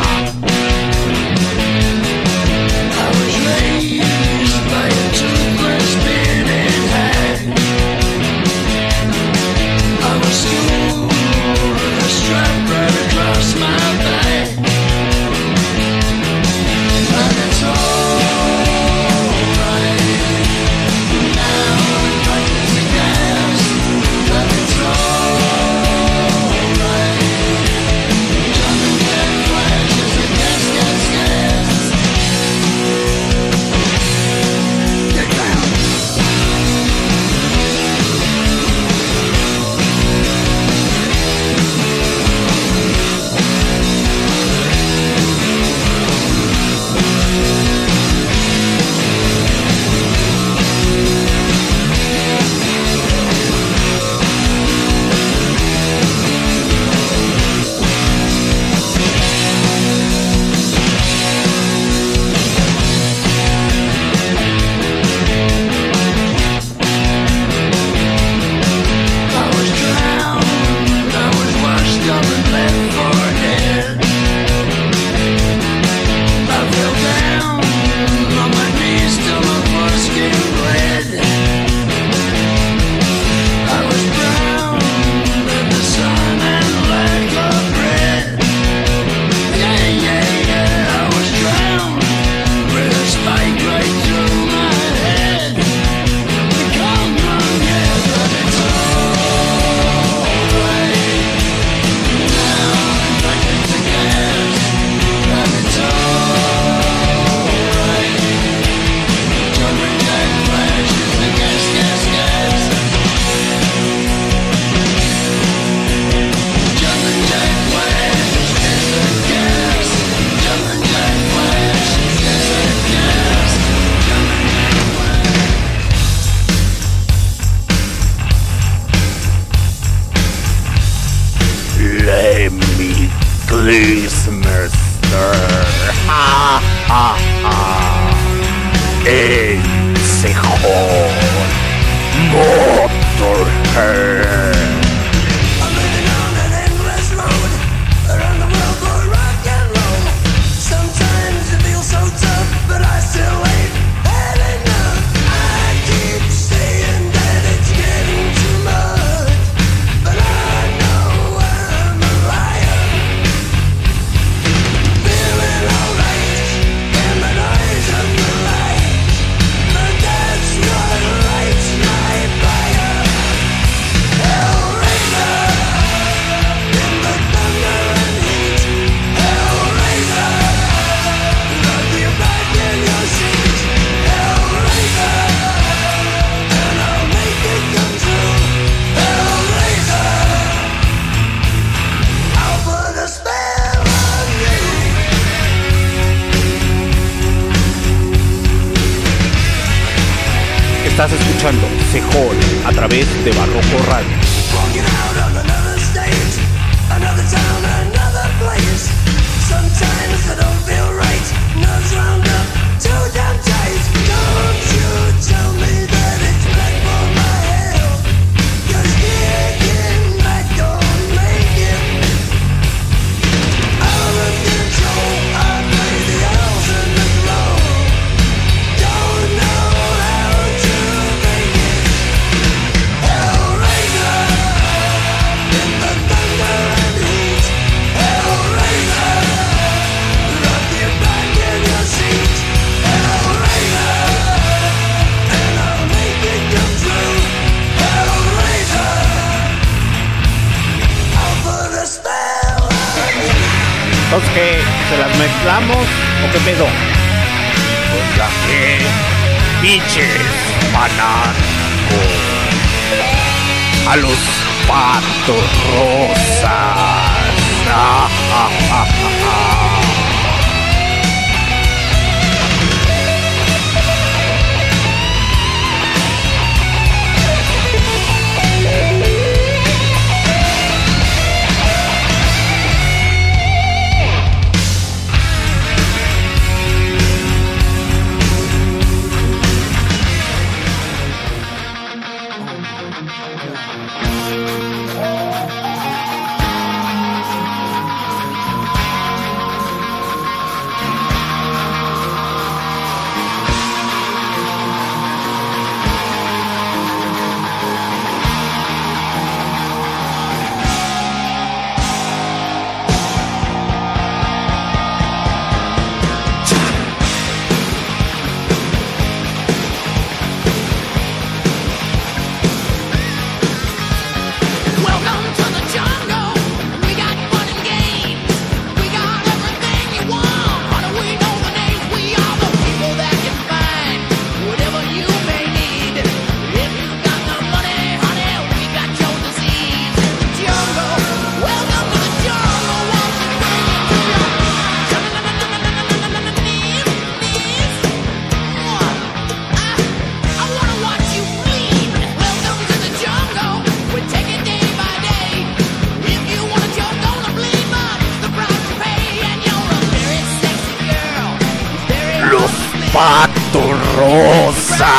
[363.01, 363.61] Pacto
[363.97, 364.93] Rosa.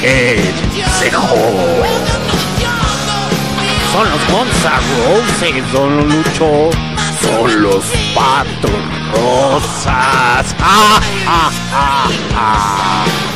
[0.00, 0.54] El
[1.00, 1.26] Cejo.
[3.92, 6.70] Son los Monza Roses, don Lucho.
[7.20, 7.84] Son los
[8.14, 8.70] Patos
[9.12, 10.54] Rosas.
[10.60, 13.33] Ah, ah, ah, ah, ah.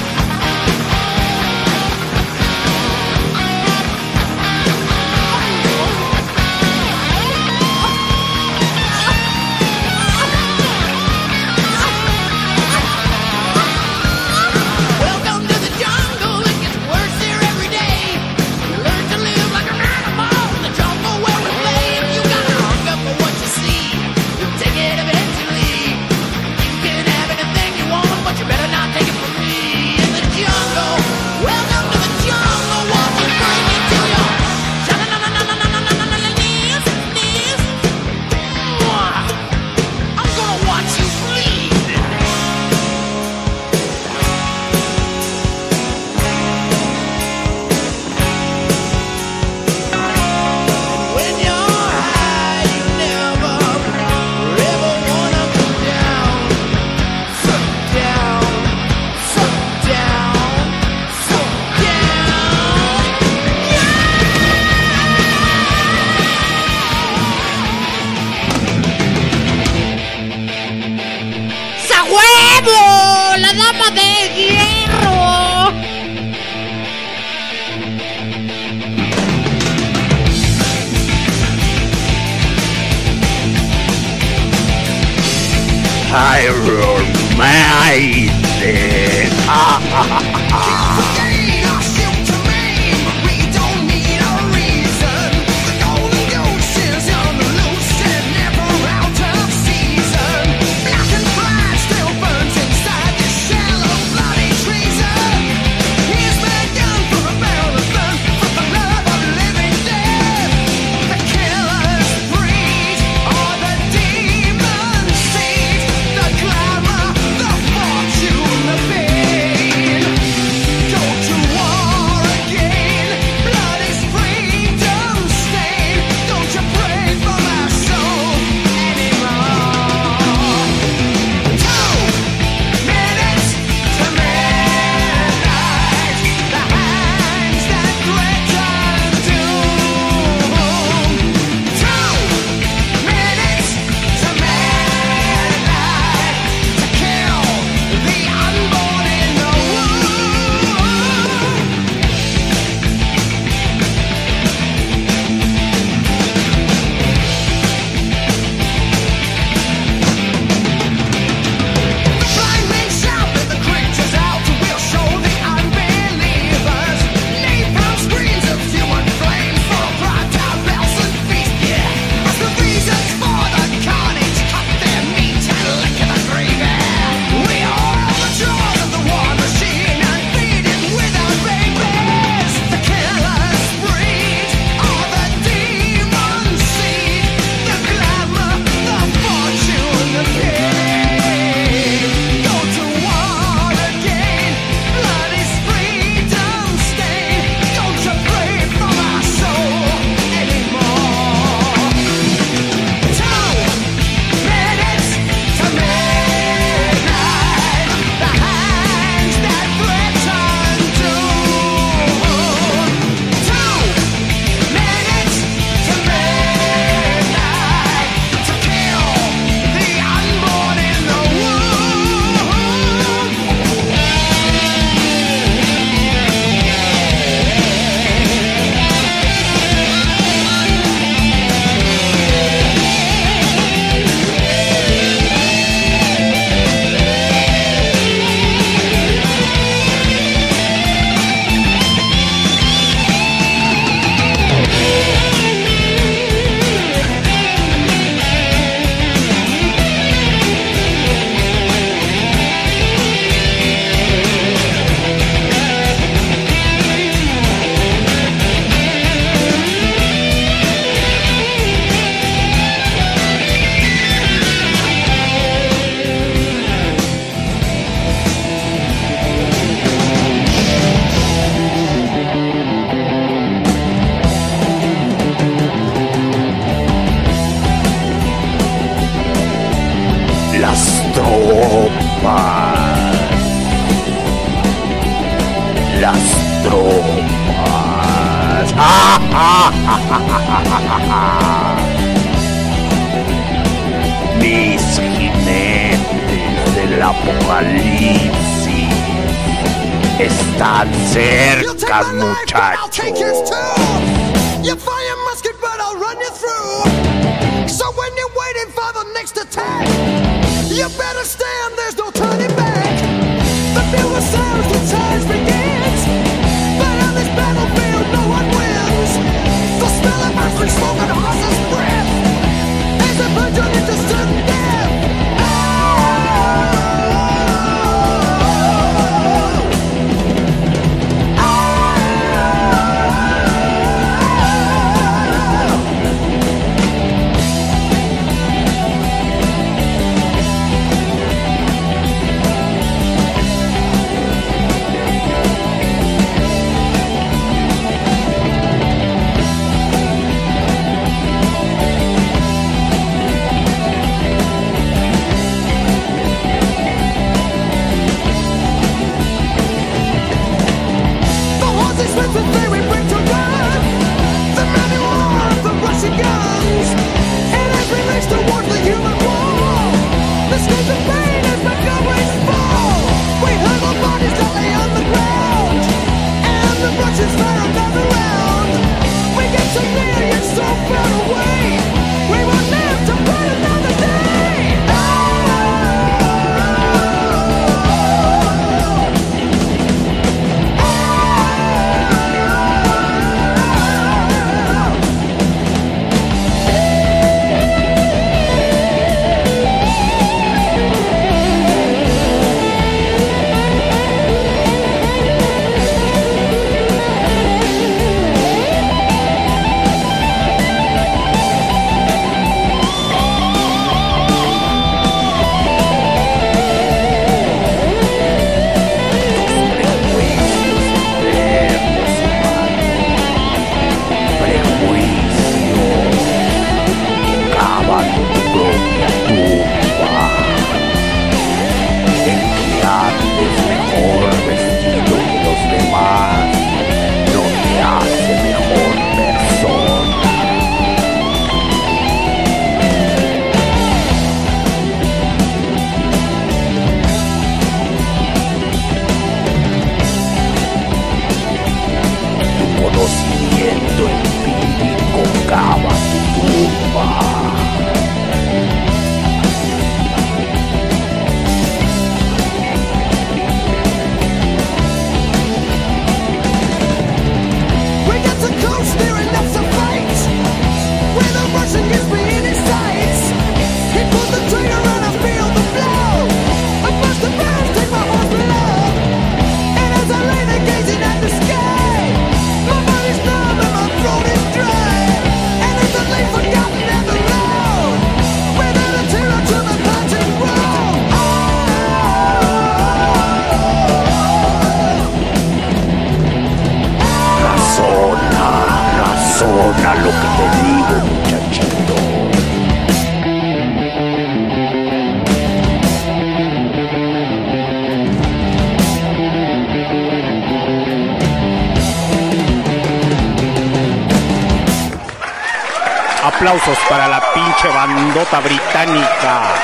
[516.48, 519.54] Aplausos para la pinche bandota británica.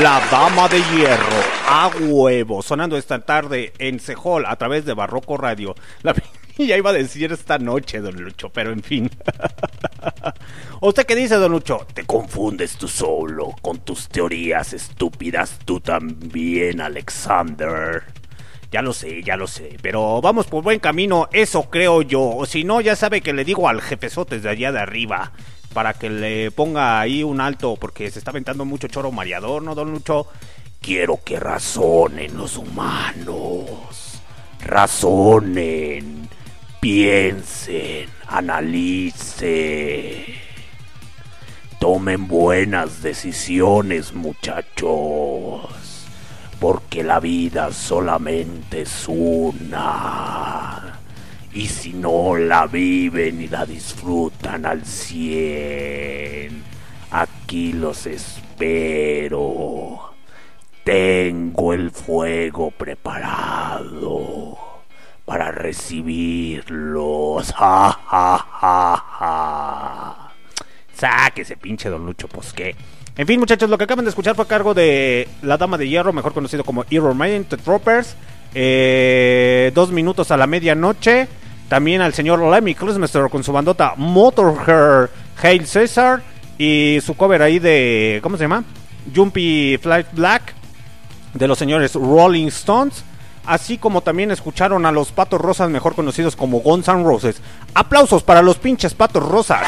[0.00, 1.36] La Dama de Hierro.
[1.68, 2.62] A huevo.
[2.62, 5.74] Sonando esta tarde en Sejol a través de Barroco Radio.
[6.00, 6.14] La
[6.56, 9.10] ya iba a decir esta noche, don Lucho, pero en fin.
[10.80, 11.86] ¿Usted qué dice, don Lucho?
[11.92, 18.04] Te confundes tú solo con tus teorías estúpidas, tú también, Alexander.
[18.72, 22.22] Ya lo sé, ya lo sé, pero vamos por buen camino, eso creo yo.
[22.22, 25.32] O si no, ya sabe que le digo al jefezotes de allá de arriba
[25.72, 29.74] para que le ponga ahí un alto porque se está aventando mucho choro mareador, ¿no,
[29.74, 30.26] don Lucho?
[30.80, 34.20] Quiero que razonen los humanos.
[34.64, 36.28] Razonen,
[36.80, 39.50] piensen, analicen.
[41.78, 46.06] Tomen buenas decisiones, muchachos.
[46.58, 50.98] Porque la vida solamente es una.
[51.52, 54.29] Y si no la viven y la disfrutan
[54.66, 56.62] al cien,
[57.10, 60.10] aquí los espero.
[60.84, 64.56] Tengo el fuego preparado
[65.24, 67.52] para recibirlos.
[67.56, 70.32] Ja, ja, ja, ja.
[70.94, 72.74] Sáquese, pinche don Lucho, pues qué.
[73.16, 75.88] En fin, muchachos, lo que acaban de escuchar fue a cargo de La Dama de
[75.88, 78.16] Hierro, mejor conocido como Hero Maiden, The Troopers.
[78.54, 81.28] Eh, dos minutos a la medianoche.
[81.70, 85.08] También al señor Lemmy Christmaster con su bandota Motorhead
[85.40, 86.20] Hail Cesar.
[86.58, 88.18] Y su cover ahí de.
[88.24, 88.64] ¿Cómo se llama?
[89.14, 90.52] Jumpy Flight Black.
[91.32, 93.04] De los señores Rolling Stones.
[93.46, 97.40] Así como también escucharon a los Patos Rosas, mejor conocidos como Guns N' Roses.
[97.72, 99.62] Aplausos para los pinches Patos Rosas.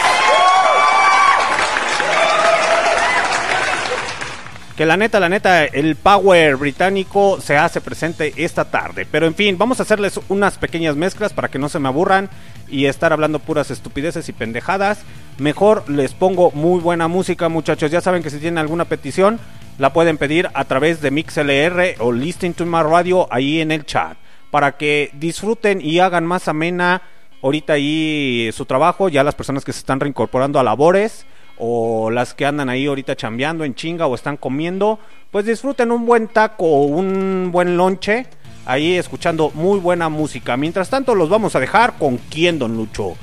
[4.76, 9.06] Que la neta, la neta, el power británico se hace presente esta tarde.
[9.10, 12.30] Pero en fin, vamos a hacerles unas pequeñas mezclas para que no se me aburran
[12.68, 15.00] y estar hablando puras estupideces y pendejadas.
[15.38, 17.90] Mejor les pongo muy buena música, muchachos.
[17.90, 19.38] Ya saben que si tienen alguna petición,
[19.78, 23.84] la pueden pedir a través de MixLR o Listen to My Radio ahí en el
[23.84, 24.16] chat.
[24.50, 27.02] Para que disfruten y hagan más amena
[27.42, 29.10] ahorita ahí su trabajo.
[29.10, 31.26] Ya las personas que se están reincorporando a labores
[31.64, 34.98] o las que andan ahí ahorita chambeando en chinga o están comiendo,
[35.30, 38.26] pues disfruten un buen taco o un buen lonche
[38.66, 40.56] ahí escuchando muy buena música.
[40.56, 43.14] Mientras tanto, los vamos a dejar con quién, don Lucho.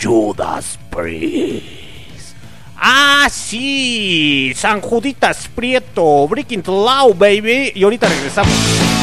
[0.00, 2.36] Judas Priest.
[2.76, 7.72] Ah, sí, San Juditas Prieto, Breaking Law, baby.
[7.74, 9.01] Y ahorita regresamos.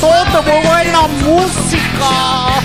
[0.00, 2.59] Todo, muy buena música.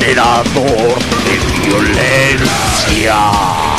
[0.00, 3.69] Generador de violencia.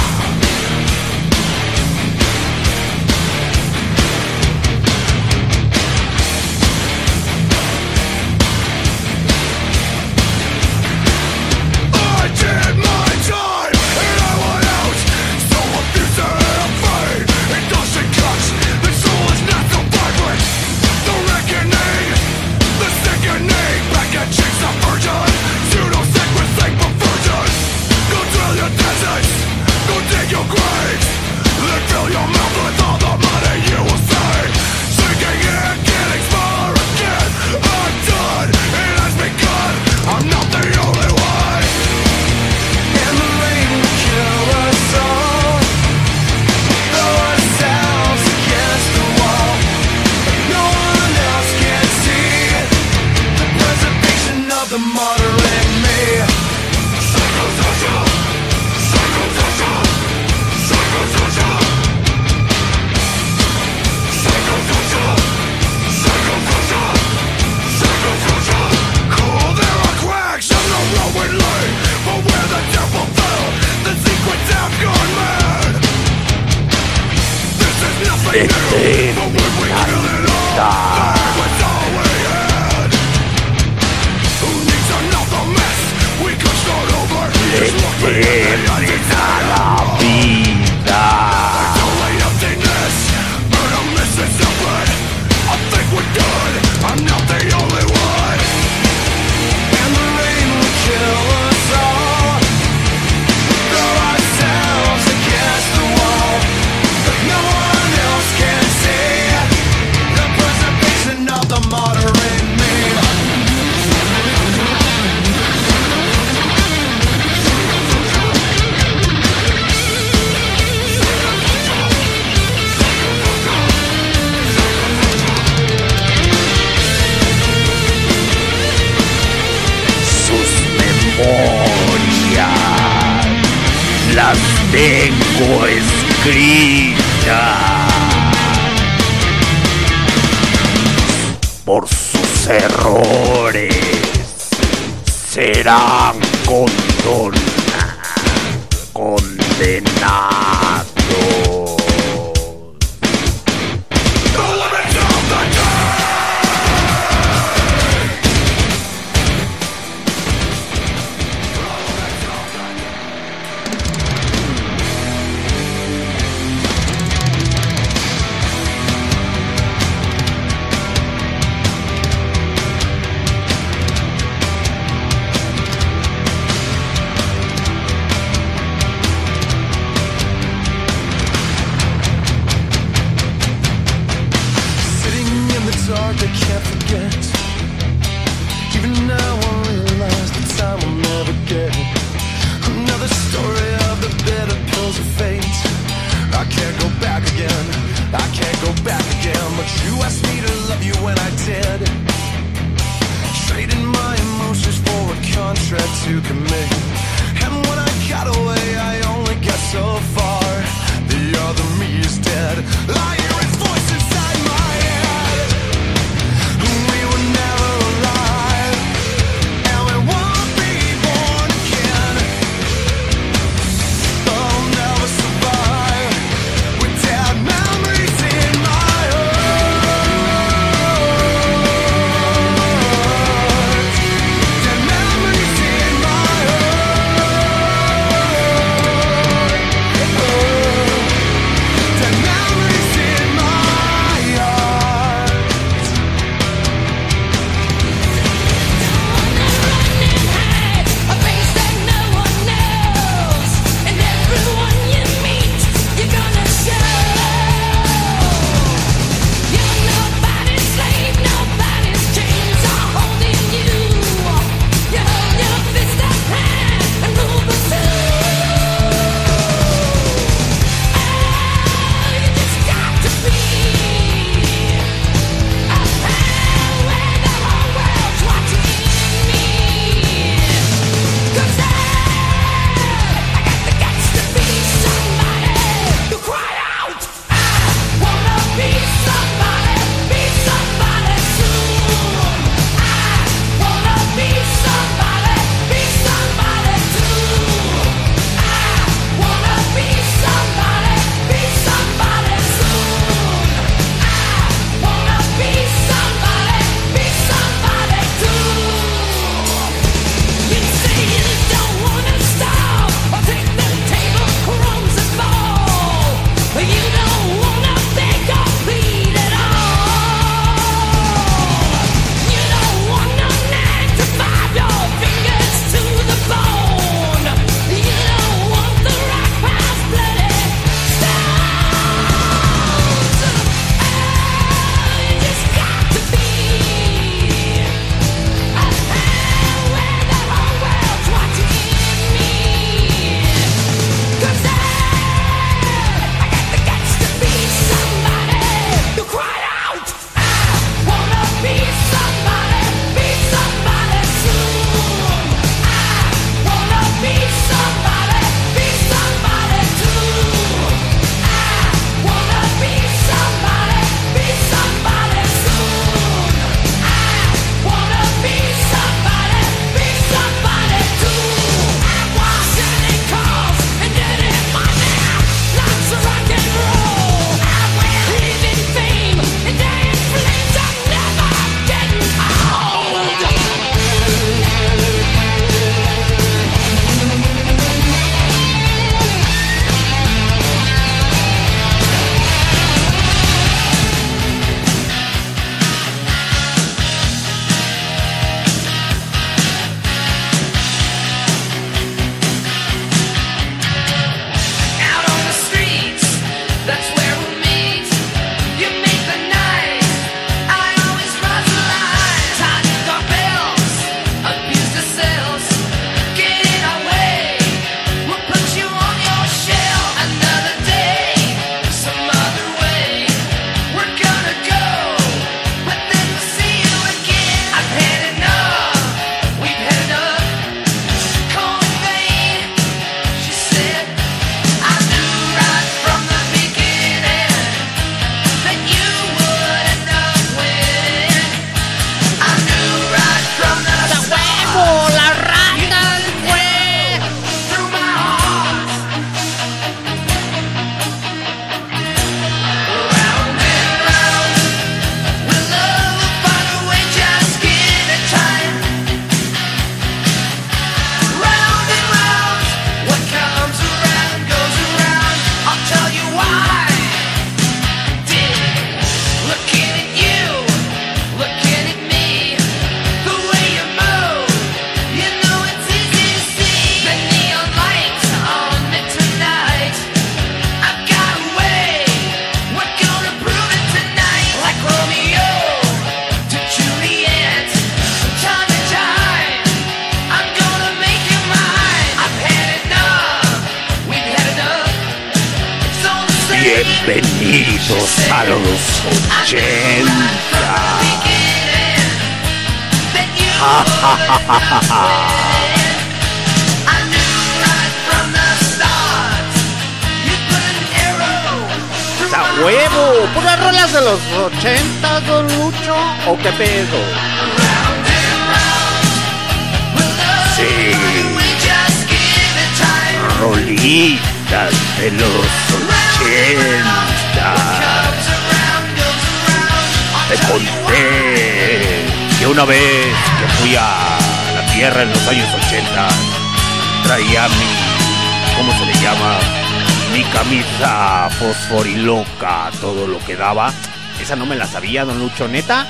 [544.80, 545.68] Don Lucho, neta.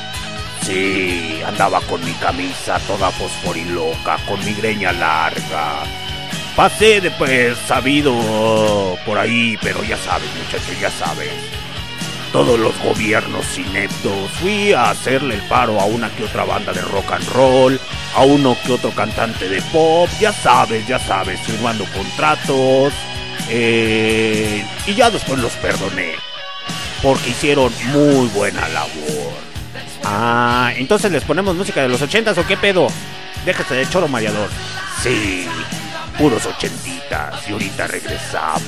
[0.63, 5.83] Sí, andaba con mi camisa toda fosforiloca, con mi greña larga.
[6.55, 11.31] Pasé de pues sabido por ahí, pero ya sabes, muchachos, ya sabes.
[12.31, 14.29] Todos los gobiernos ineptos.
[14.39, 17.79] Fui a hacerle el paro a una que otra banda de rock and roll,
[18.15, 22.93] a uno que otro cantante de pop, ya sabes, ya sabes, firmando contratos.
[23.49, 26.30] eh, y ya después los perdoné.
[27.01, 29.33] Porque hicieron muy buena labor.
[30.03, 32.87] Ah, entonces les ponemos música de los 80 o qué pedo?
[33.45, 34.49] Déjate de choro mareador.
[35.01, 35.47] Sí,
[36.17, 37.47] puros ochentitas.
[37.47, 38.61] Y ahorita regresamos.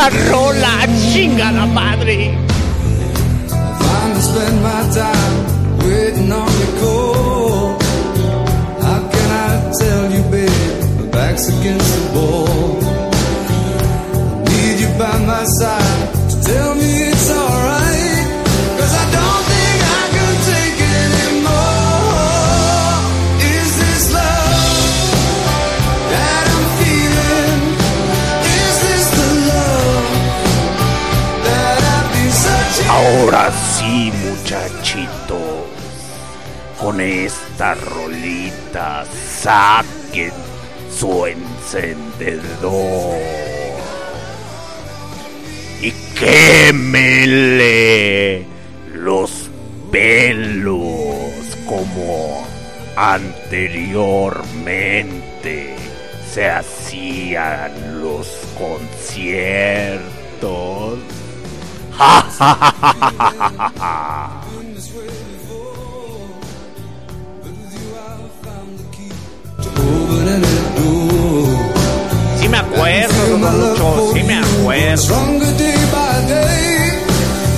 [0.00, 0.86] Esa rola!
[1.12, 2.49] ¡Chingada madre!
[37.60, 40.32] Esta rolita saquen
[40.90, 43.20] su encendedor.
[45.82, 47.66] Y quémele
[48.94, 49.50] los
[49.92, 52.46] pelos como
[52.96, 55.76] anteriormente
[56.32, 58.26] se hacían los
[58.58, 60.00] conciertos.
[74.70, 74.96] me.
[74.96, 77.02] Stronger day by day.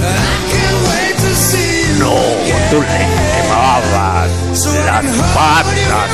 [0.02, 2.14] I can't wait to see you No,
[2.70, 3.02] tú le
[3.34, 4.30] quemabas
[4.86, 6.10] las patas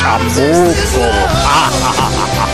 [0.00, 1.04] chamuco.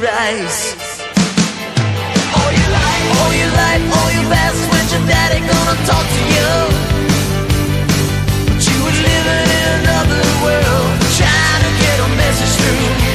[0.00, 0.74] rise.
[2.38, 6.22] All your life, all your life, all your past, when your daddy gonna talk to
[6.34, 6.50] you?
[8.46, 13.07] But you were living in another world, trying to get a message through.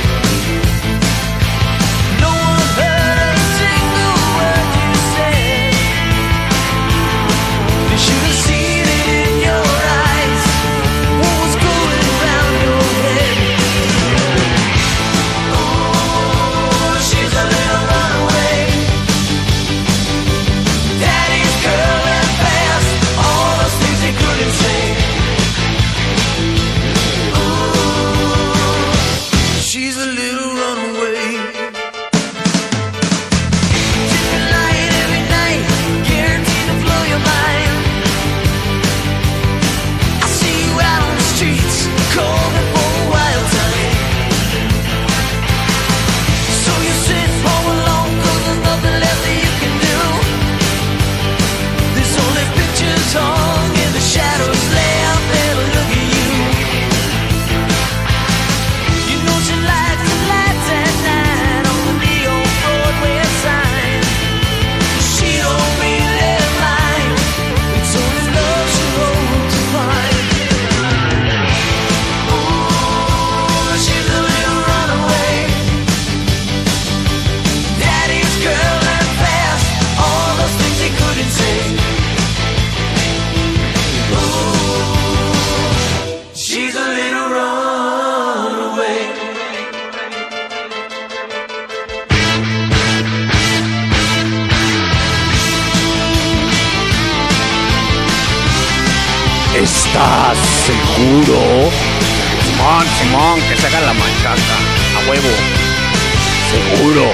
[106.94, 107.12] duro.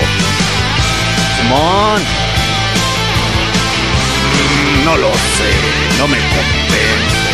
[4.34, 5.52] Mm, no lo sé,
[5.98, 7.32] no me convence.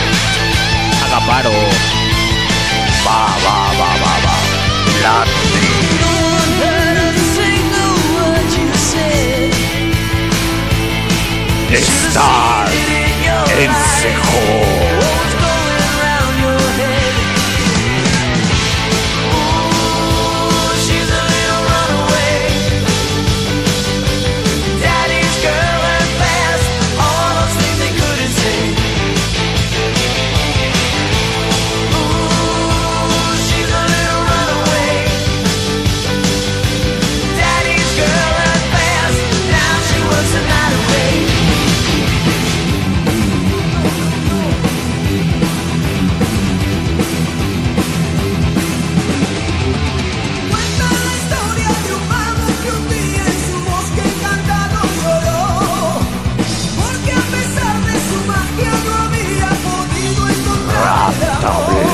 [1.03, 1.51] Haga paro.
[3.05, 4.35] Va, va, va, va, va.
[5.01, 5.45] Late.
[11.71, 12.69] Star
[13.57, 13.71] en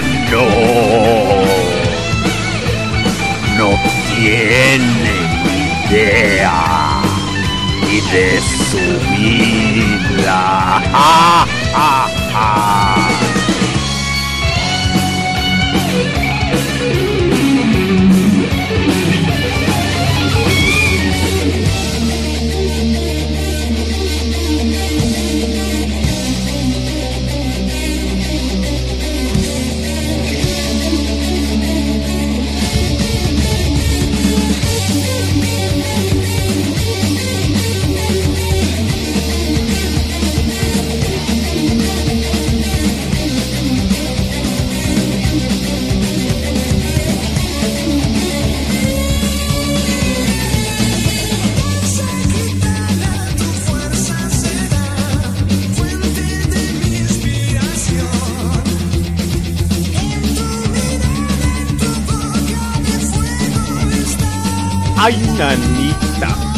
[0.00, 0.48] No.
[3.58, 3.78] No
[4.16, 4.82] tienen
[5.90, 7.02] idea
[7.82, 8.78] ni de su
[9.14, 10.80] vida.
[65.04, 66.51] アイナにいた。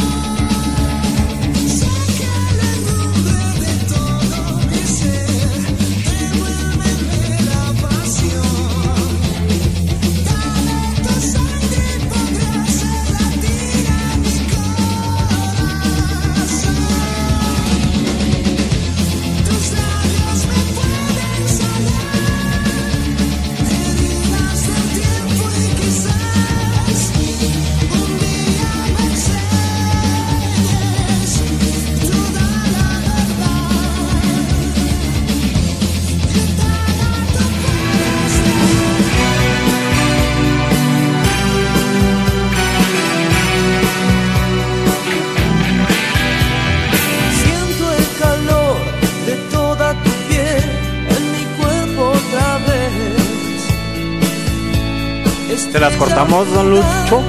[56.41, 57.23] hermoso Lucho.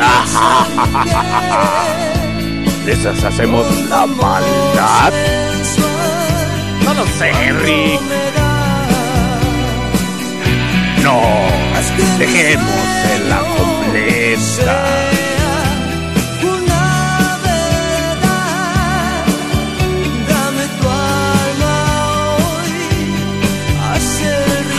[2.84, 5.12] De esas hacemos la maldad.
[6.84, 8.00] No lo sé, Rick.
[11.02, 11.20] No,
[12.18, 15.09] dejemos en la completa.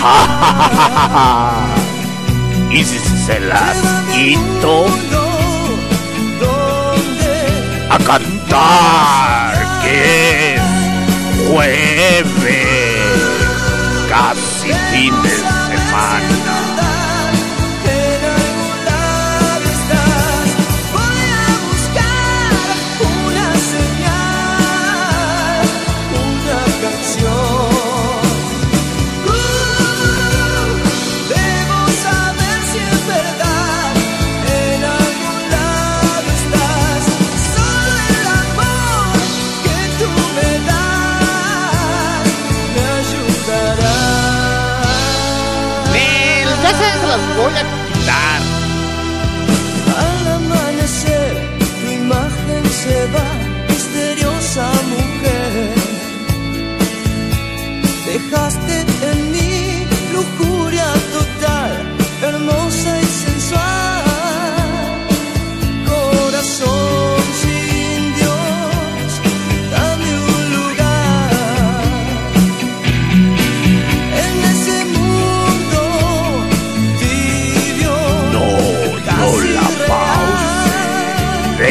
[2.72, 3.78] y si se las
[4.14, 4.88] quito
[7.90, 10.62] a cantar que es
[11.48, 12.26] jueves,
[14.10, 16.41] casi fin de semana.
[47.12, 47.71] là của anh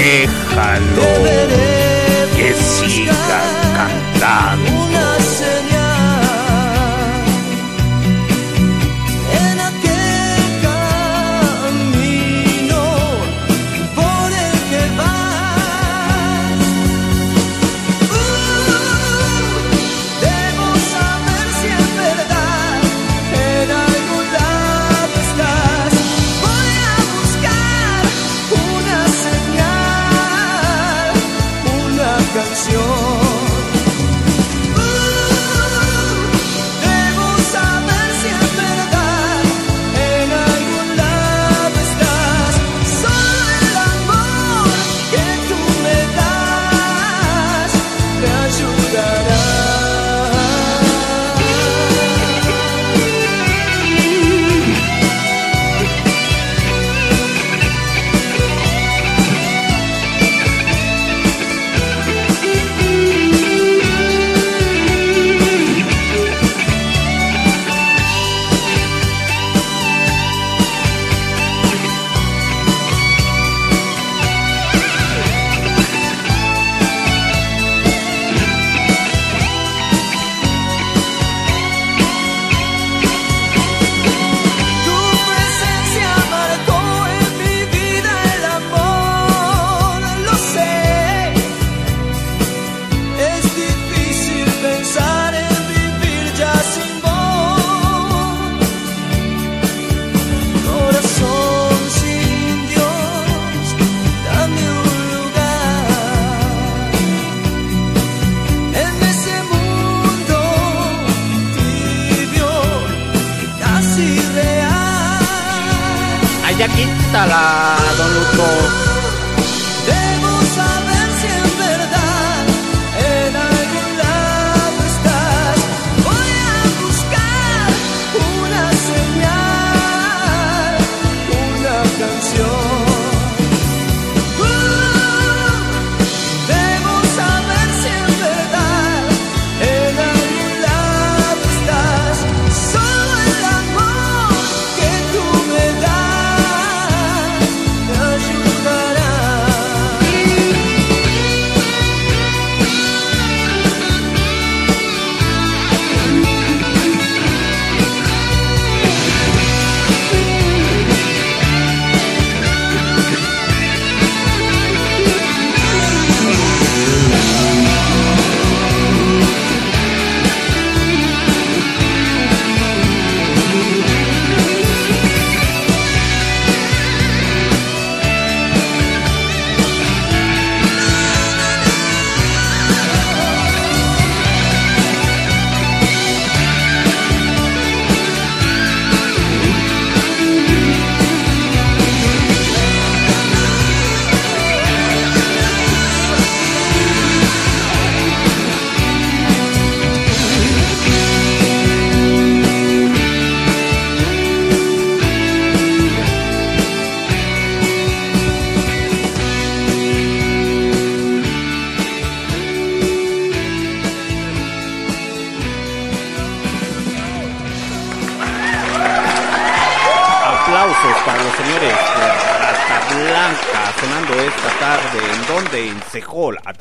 [0.00, 1.02] déjalo
[2.36, 3.12] que siga
[3.76, 4.69] cantando.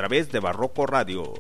[0.10, 1.34] Través de Barroco Radio.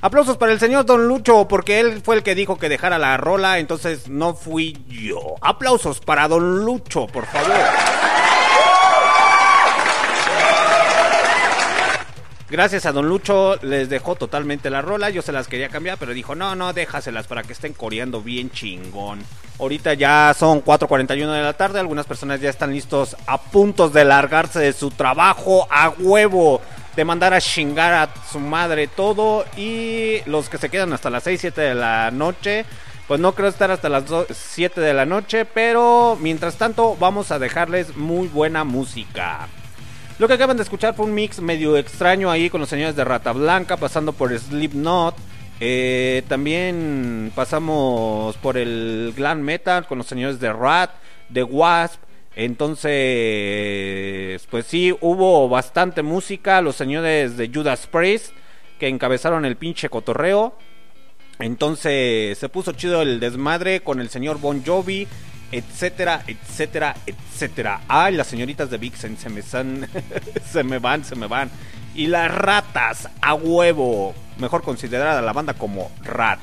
[0.00, 3.16] Aplausos para el señor Don Lucho, porque él fue el que dijo que dejara la
[3.16, 5.36] rola, entonces no fui yo.
[5.40, 7.54] Aplausos para Don Lucho, por favor.
[12.48, 16.12] Gracias a Don Lucho les dejó totalmente la rola, yo se las quería cambiar, pero
[16.12, 19.20] dijo, no, no, déjaselas para que estén coreando bien chingón.
[19.60, 24.04] Ahorita ya son 4.41 de la tarde, algunas personas ya están listos a puntos de
[24.04, 26.60] largarse de su trabajo a huevo,
[26.96, 31.24] de mandar a chingar a su madre todo y los que se quedan hasta las
[31.24, 32.64] 6, 7 de la noche.
[33.06, 37.32] Pues no creo estar hasta las 2 7 de la noche, pero mientras tanto vamos
[37.32, 39.48] a dejarles muy buena música.
[40.20, 43.04] Lo que acaban de escuchar fue un mix medio extraño ahí con los señores de
[43.04, 45.16] Rata Blanca, pasando por Slipknot.
[45.60, 50.90] Eh, también pasamos por el glam metal con los señores de Rat,
[51.30, 52.00] de Wasp.
[52.36, 52.90] Entonces,
[54.50, 56.60] pues sí, hubo bastante música.
[56.62, 58.32] Los señores de Judas Priest
[58.78, 60.56] que encabezaron el pinche cotorreo.
[61.38, 65.06] Entonces se puso chido el desmadre con el señor Bon Jovi,
[65.52, 67.82] etcétera, etcétera, etcétera.
[67.88, 69.88] Ay, las señoritas de Vixen se me están,
[70.50, 71.50] se me van, se me van.
[71.94, 76.40] Y las ratas a huevo, mejor considerada la banda como Rat.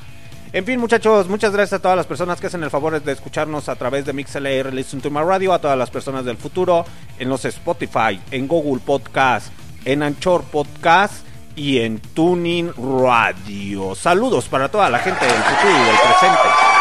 [0.50, 3.68] En fin, muchachos, muchas gracias a todas las personas que hacen el favor de escucharnos
[3.68, 6.86] a través de MixLR Listen to My Radio, a todas las personas del futuro,
[7.18, 9.52] en los Spotify, en Google Podcast,
[9.84, 12.72] en Anchor Podcast y en Tuning
[13.02, 13.94] Radio.
[13.94, 16.77] Saludos para toda la gente del futuro y del presente.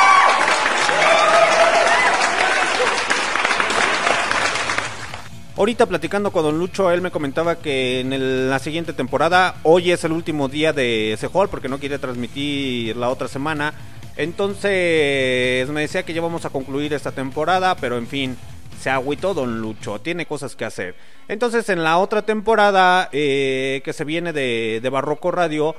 [5.58, 10.04] Ahorita platicando con Don Lucho, él me comentaba que en la siguiente temporada, hoy es
[10.04, 13.74] el último día de Sehol porque no quiere transmitir la otra semana.
[14.18, 18.38] Entonces me decía que ya vamos a concluir esta temporada, pero en fin,
[18.80, 20.94] se agüitó Don Lucho, tiene cosas que hacer.
[21.28, 25.76] Entonces en la otra temporada eh, que se viene de, de Barroco Radio,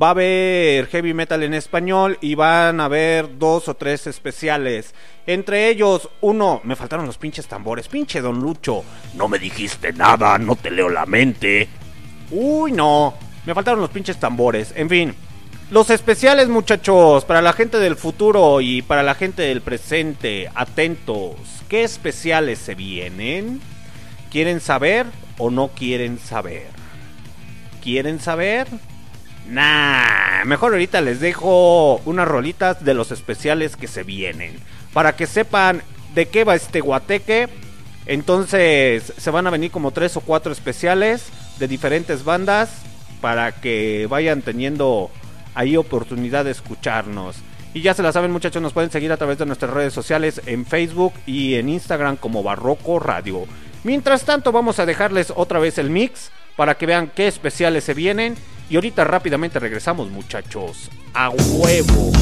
[0.00, 4.94] va a haber heavy metal en español y van a haber dos o tres especiales.
[5.26, 8.84] Entre ellos, uno, me faltaron los pinches tambores, pinche Don Lucho.
[9.14, 11.68] No me dijiste nada, no te leo la mente.
[12.30, 13.14] Uy, no,
[13.46, 14.72] me faltaron los pinches tambores.
[14.76, 15.14] En fin,
[15.70, 21.36] los especiales muchachos, para la gente del futuro y para la gente del presente, atentos.
[21.68, 23.60] ¿Qué especiales se vienen?
[24.30, 25.06] ¿Quieren saber
[25.38, 26.66] o no quieren saber?
[27.82, 28.66] ¿Quieren saber?
[29.48, 34.58] Nah, mejor ahorita les dejo unas rolitas de los especiales que se vienen.
[34.92, 35.82] Para que sepan
[36.14, 37.48] de qué va este guateque.
[38.06, 41.26] Entonces se van a venir como tres o cuatro especiales
[41.58, 42.70] de diferentes bandas.
[43.20, 45.10] Para que vayan teniendo
[45.54, 47.36] ahí oportunidad de escucharnos.
[47.72, 50.40] Y ya se la saben muchachos, nos pueden seguir a través de nuestras redes sociales
[50.46, 53.46] en Facebook y en Instagram como Barroco Radio.
[53.82, 57.94] Mientras tanto vamos a dejarles otra vez el mix para que vean qué especiales se
[57.94, 58.36] vienen.
[58.68, 60.90] Y ahorita rápidamente regresamos muchachos.
[61.12, 62.12] A huevo.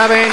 [0.00, 0.32] Saben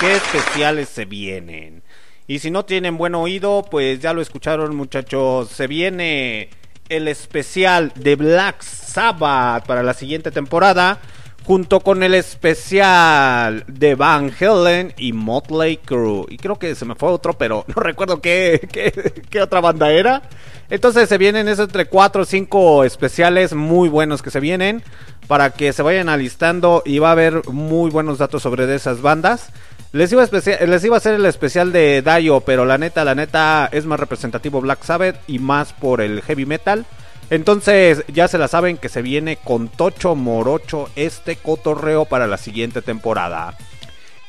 [0.00, 1.84] qué especiales se vienen.
[2.26, 5.48] Y si no tienen buen oído, pues ya lo escucharon, muchachos.
[5.48, 6.50] Se viene
[6.88, 10.98] el especial de Black Sabbath para la siguiente temporada.
[11.44, 16.26] Junto con el especial de Van Halen y Motley Crue.
[16.28, 19.92] Y creo que se me fue otro, pero no recuerdo qué, qué, qué otra banda
[19.92, 20.22] era.
[20.68, 24.82] Entonces se vienen esos entre 4 o 5 especiales muy buenos que se vienen.
[25.30, 29.00] Para que se vayan alistando y va a haber muy buenos datos sobre de esas
[29.00, 29.50] bandas.
[29.92, 33.14] Les iba, a les iba a hacer el especial de Dio, pero la neta, la
[33.14, 36.84] neta es más representativo Black Sabbath y más por el heavy metal.
[37.30, 42.36] Entonces ya se la saben que se viene con Tocho Morocho este cotorreo para la
[42.36, 43.56] siguiente temporada.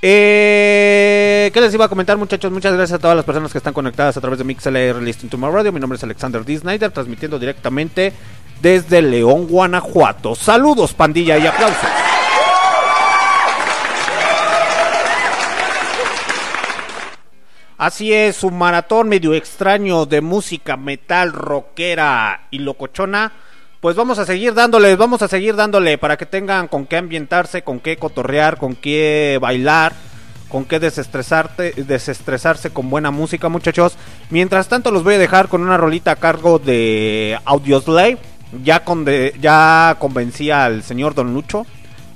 [0.04, 2.52] Eh, ¿Qué les iba a comentar muchachos?
[2.52, 5.38] Muchas gracias a todas las personas que están conectadas a través de MixLR Listening to
[5.38, 5.72] My Radio.
[5.72, 6.58] Mi nombre es Alexander D.
[6.58, 8.12] Snyder, transmitiendo directamente
[8.62, 10.34] desde León, Guanajuato.
[10.34, 11.90] Saludos pandilla y aplausos.
[17.78, 23.32] Así es, un maratón medio extraño de música metal, rockera y locochona.
[23.82, 27.64] Pues vamos a seguir dándole, vamos a seguir dándole para que tengan con qué ambientarse,
[27.64, 29.94] con qué cotorrear, con qué bailar,
[30.50, 33.98] con qué desestresarte, desestresarse con buena música, muchachos.
[34.30, 38.20] Mientras tanto los voy a dejar con una rolita a cargo de Audioslave.
[38.64, 39.04] Ya con
[39.42, 41.66] ya convencí al señor Don Lucho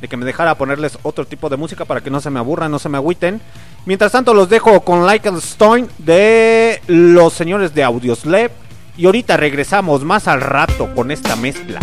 [0.01, 2.69] de que me dejara ponerles otro tipo de música para que no se me aburran,
[2.69, 3.41] no se me agüiten.
[3.87, 8.64] Mientras tanto los dejo con Like Stone de los señores de Audioslave.
[8.97, 11.79] Y ahorita regresamos más al rato con esta mezcla.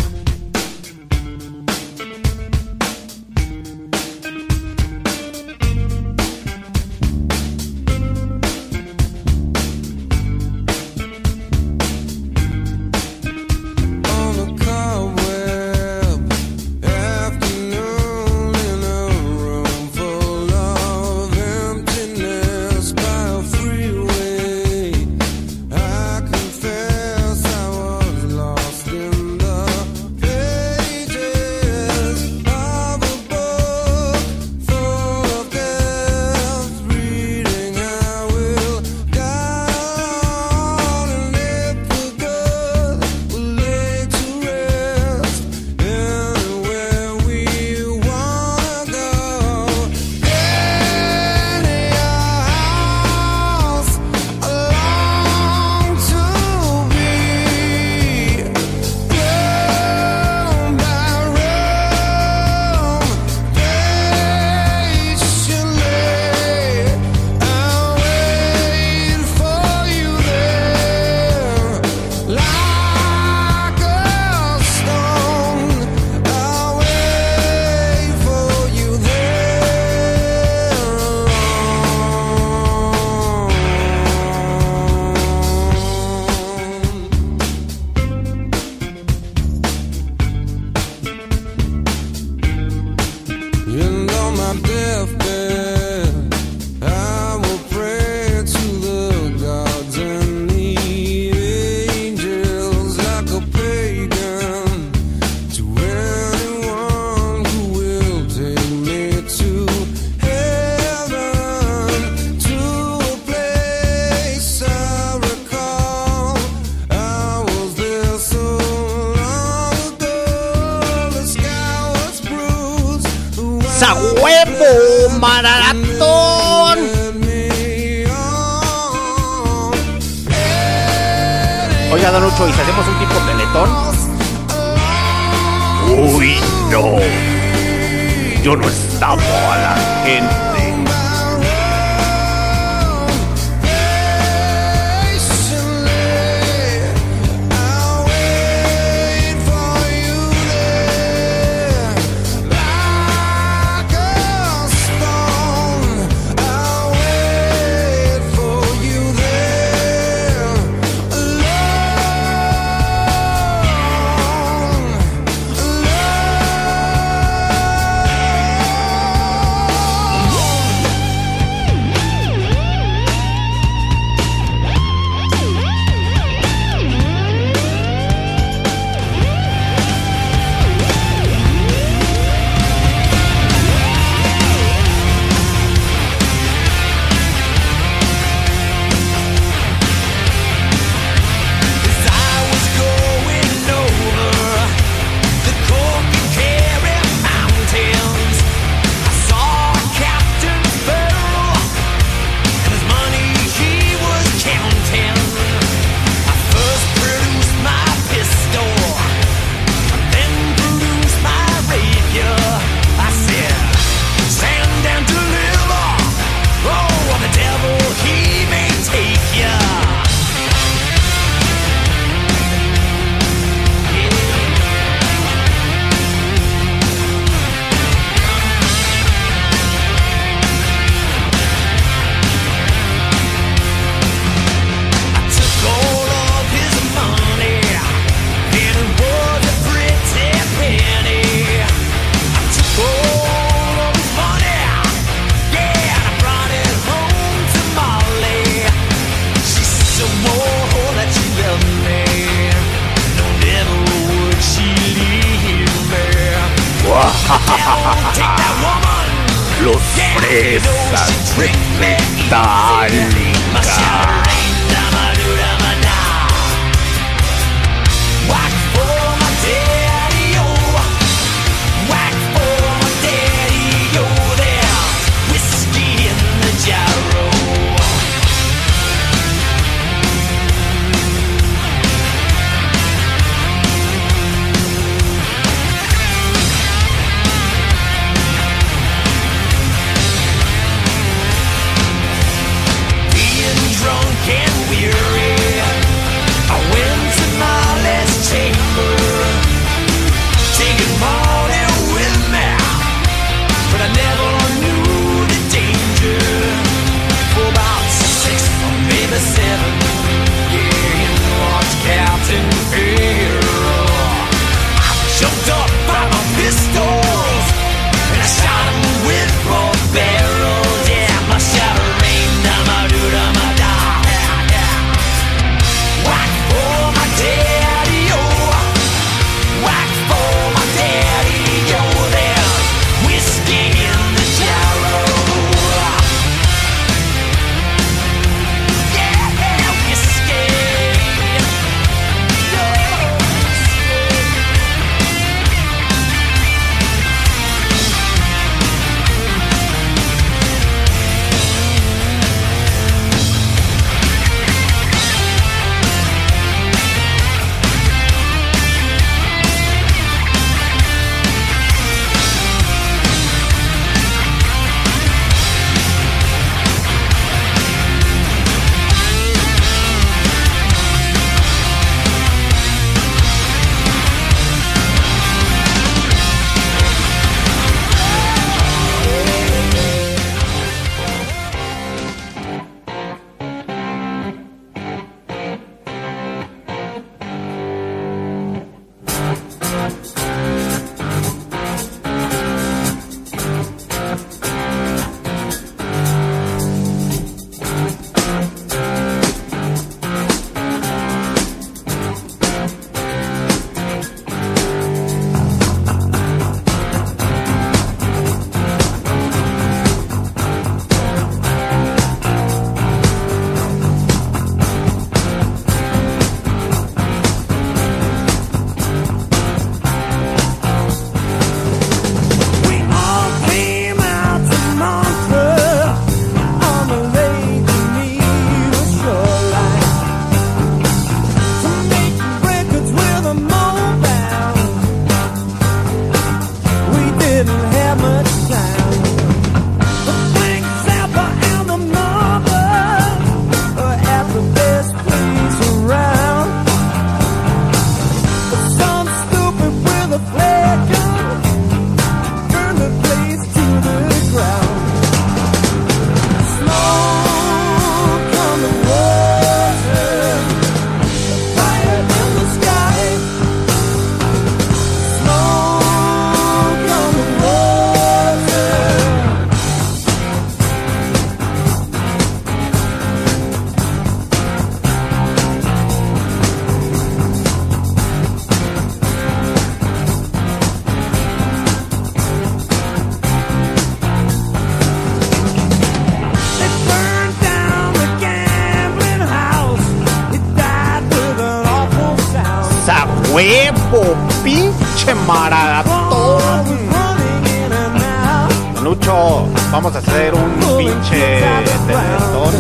[498.83, 501.43] Lucho, vamos a hacer un pinche
[501.87, 502.53] tenedor.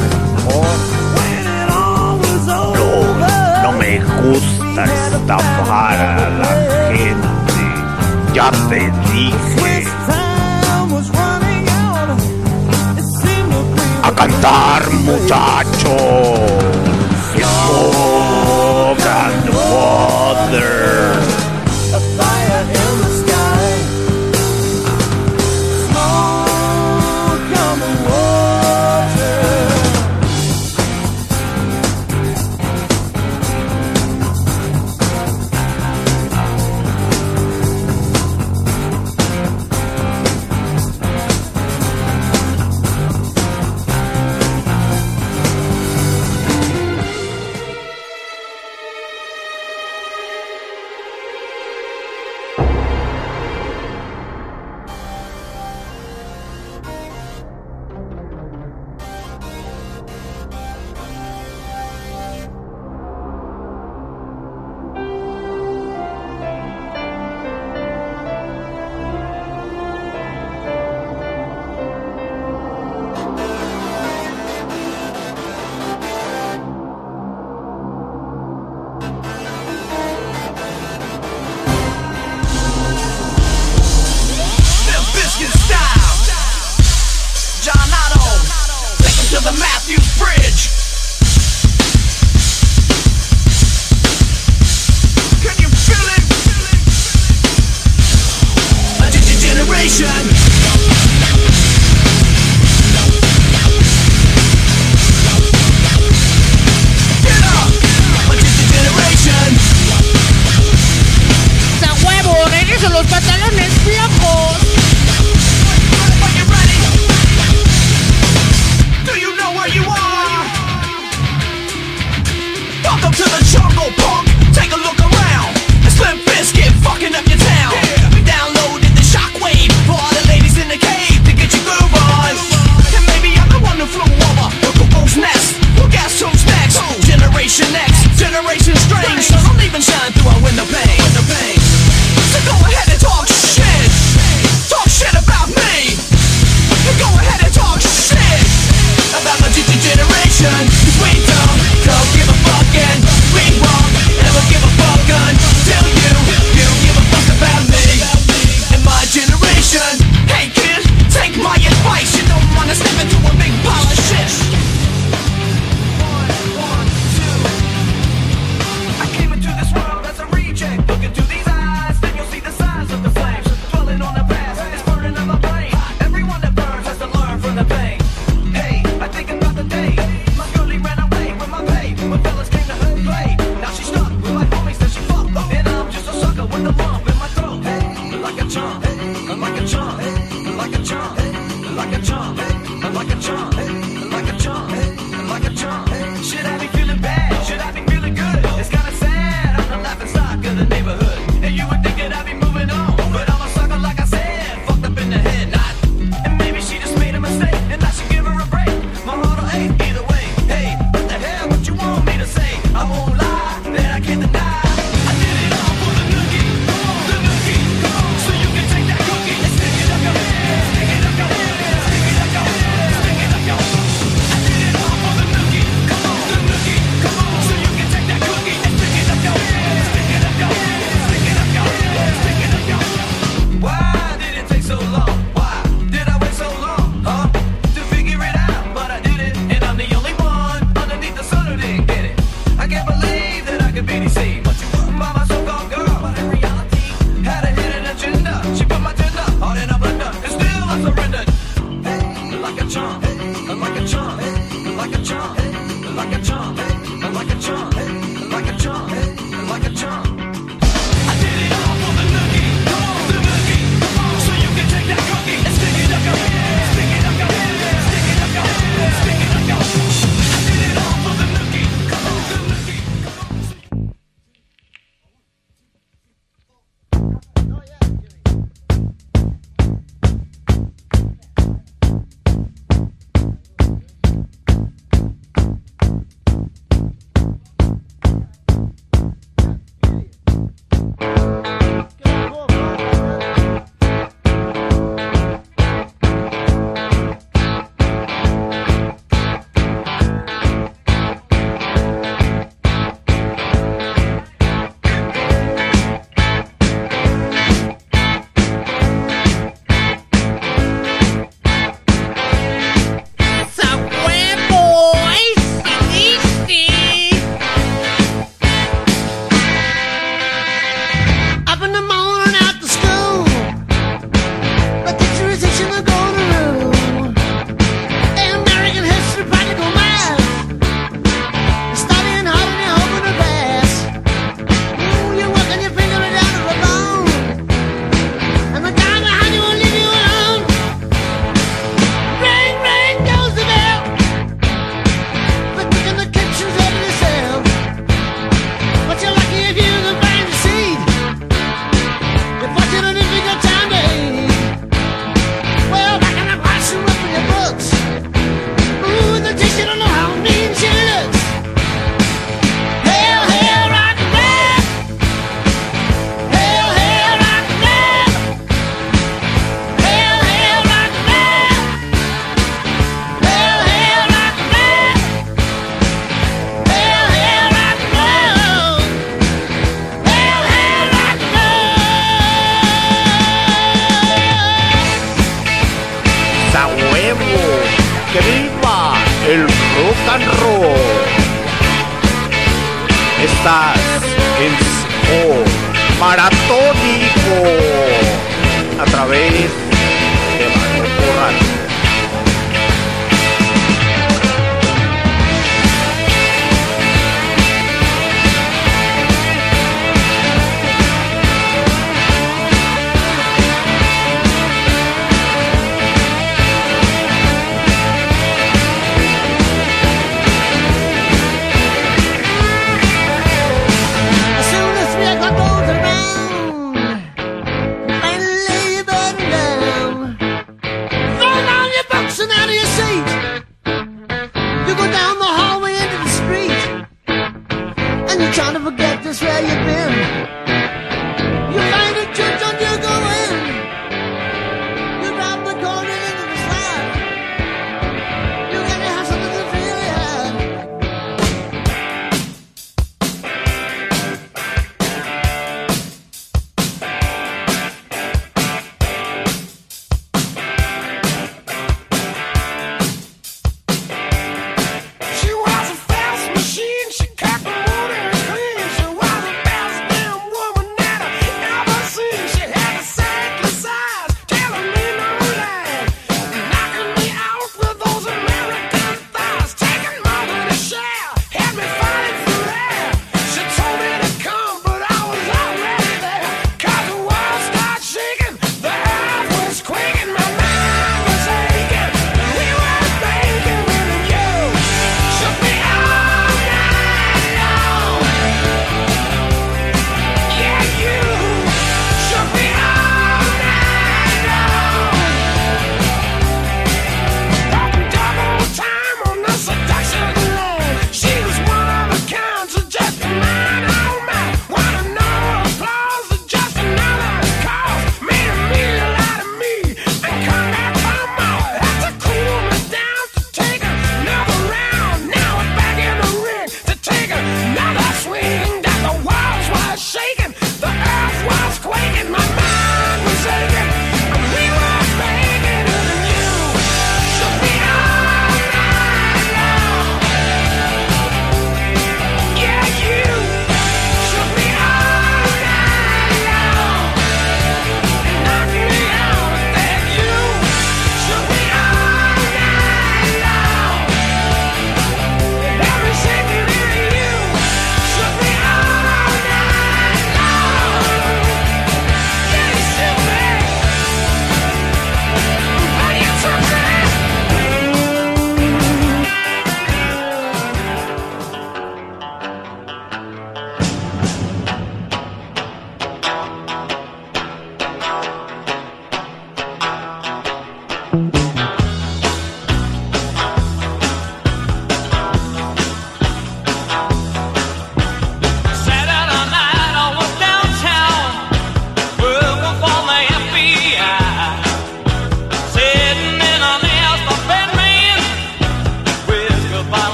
[2.76, 6.50] No, no me gusta estafar a la
[6.94, 7.62] gente.
[8.34, 9.86] Ya te dije.
[14.02, 15.92] A cantar, muchachos.
[17.34, 20.81] Smoke and water.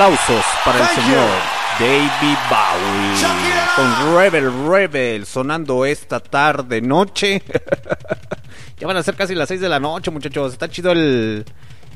[0.00, 1.02] Aplausos para el Thank you.
[1.02, 1.28] señor
[1.78, 7.42] David Bowie con Rebel Rebel sonando esta tarde noche.
[8.78, 10.54] ya van a ser casi las 6 de la noche, muchachos.
[10.54, 11.44] Está chido el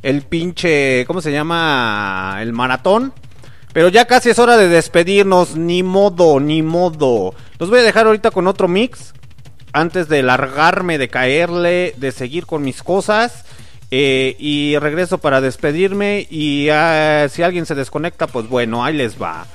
[0.03, 2.37] el pinche, ¿cómo se llama?
[2.41, 3.15] El maratón.
[3.73, 7.35] Pero ya casi es hora de despedirnos, ni modo, ni modo.
[7.59, 9.15] Los voy a dejar ahorita con otro mix
[9.73, 13.44] antes de largarme, de caerle, de seguir con mis cosas.
[13.97, 16.27] Eh, y regreso para despedirme.
[16.29, 19.47] Y ah, si alguien se desconecta, pues bueno, ahí les va.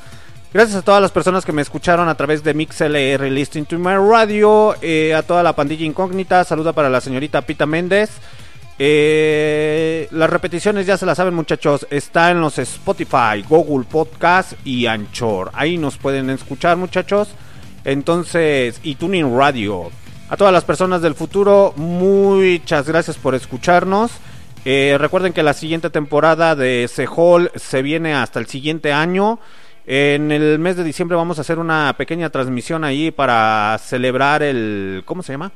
[0.54, 3.96] Gracias a todas las personas que me escucharon a través de MixLR Listening to My
[3.96, 4.78] Radio.
[4.82, 6.46] eh, a toda la pandilla incógnita.
[6.46, 8.12] Saluda para la señorita Pita Méndez.
[8.80, 14.86] Eh, las repeticiones ya se las saben muchachos, está en los Spotify, Google Podcast y
[14.86, 15.52] Anchor.
[15.54, 17.28] Ahí nos pueden escuchar muchachos.
[17.84, 19.92] Entonces, y Tuning Radio.
[20.30, 24.12] A todas las personas del futuro, muchas gracias por escucharnos.
[24.66, 29.40] Eh, recuerden que la siguiente temporada de Sehol se viene hasta el siguiente año.
[29.86, 35.04] En el mes de diciembre vamos a hacer una pequeña transmisión ahí para celebrar el...
[35.06, 35.52] ¿Cómo se llama?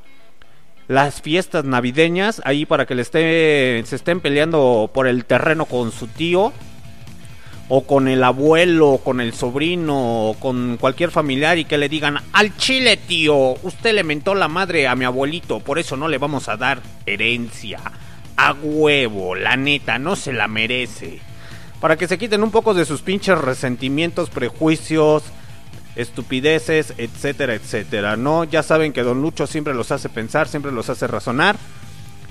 [0.88, 5.92] las fiestas navideñas ahí para que le esté, se estén peleando por el terreno con
[5.92, 6.52] su tío
[7.70, 11.88] o con el abuelo, o con el sobrino, o con cualquier familiar y que le
[11.88, 16.08] digan al chile tío, usted le mentó la madre a mi abuelito, por eso no
[16.08, 17.80] le vamos a dar herencia.
[18.38, 21.20] A huevo, la neta, no se la merece.
[21.80, 25.24] Para que se quiten un poco de sus pinches resentimientos, prejuicios,
[25.96, 28.44] estupideces, etcétera, etcétera, ¿no?
[28.44, 31.58] Ya saben que Don Lucho siempre los hace pensar, siempre los hace razonar.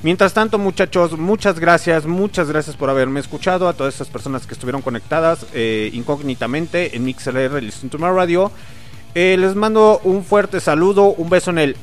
[0.03, 4.55] Mientras tanto, muchachos, muchas gracias, muchas gracias por haberme escuchado, a todas esas personas que
[4.55, 8.51] estuvieron conectadas eh, incógnitamente en MixLR Listen to My Radio.
[9.15, 11.77] Eh, les mando un fuerte saludo, un beso en el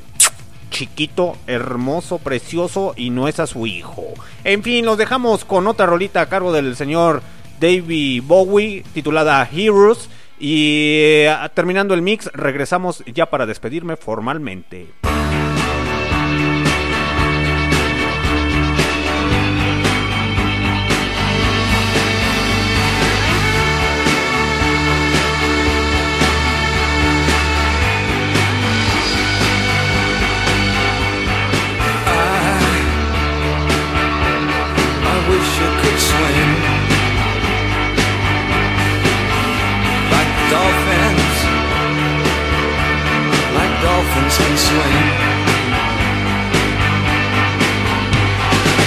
[0.69, 4.05] chiquito, hermoso, precioso y no es a su hijo.
[4.43, 7.21] En fin, los dejamos con otra rolita a cargo del señor
[7.59, 10.09] David Bowie titulada Heroes.
[10.39, 14.87] Y eh, terminando el mix, regresamos ya para despedirme formalmente.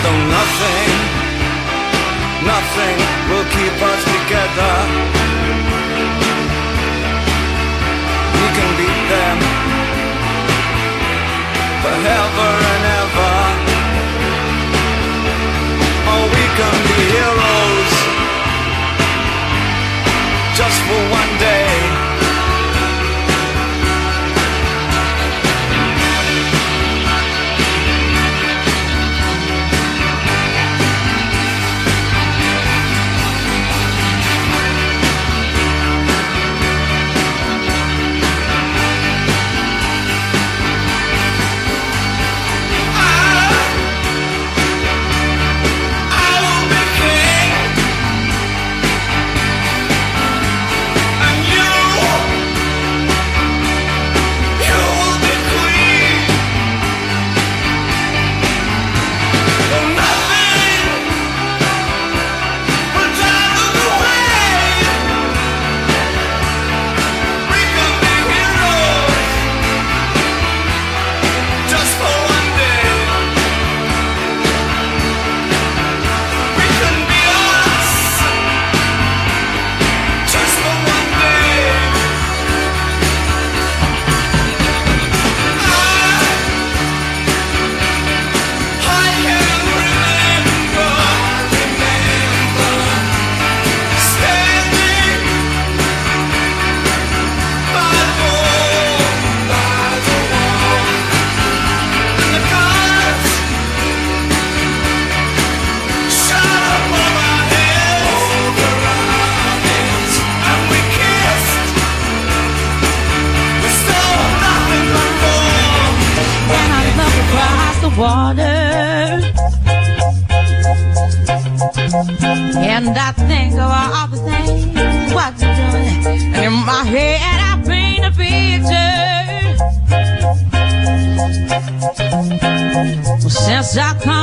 [0.03, 0.91] Though nothing,
[2.53, 2.97] nothing
[3.29, 4.75] will keep us together.
[8.39, 9.39] We can beat them
[11.85, 13.35] forever and ever.
[16.12, 17.93] Oh, we can be heroes
[20.59, 21.61] just for one day.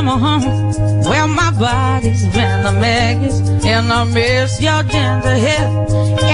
[0.09, 5.69] Well, my body's been a mess And I miss your ginger hip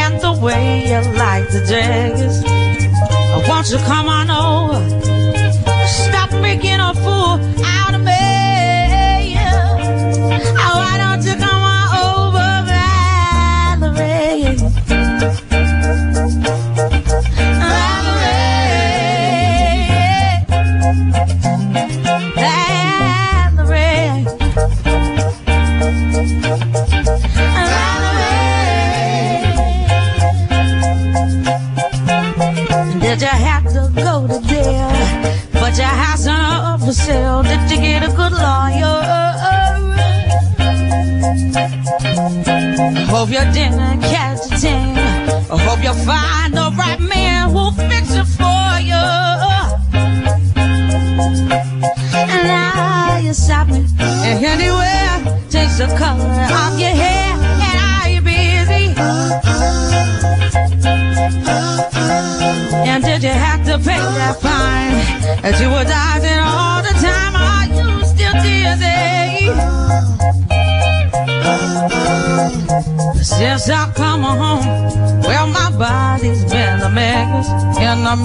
[0.01, 2.41] And the way you like to dress.
[3.49, 4.14] Won't you come on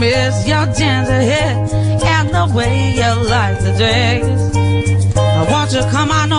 [0.01, 4.57] miss your tender hit and the way you like the dress
[5.17, 6.33] I want you to come on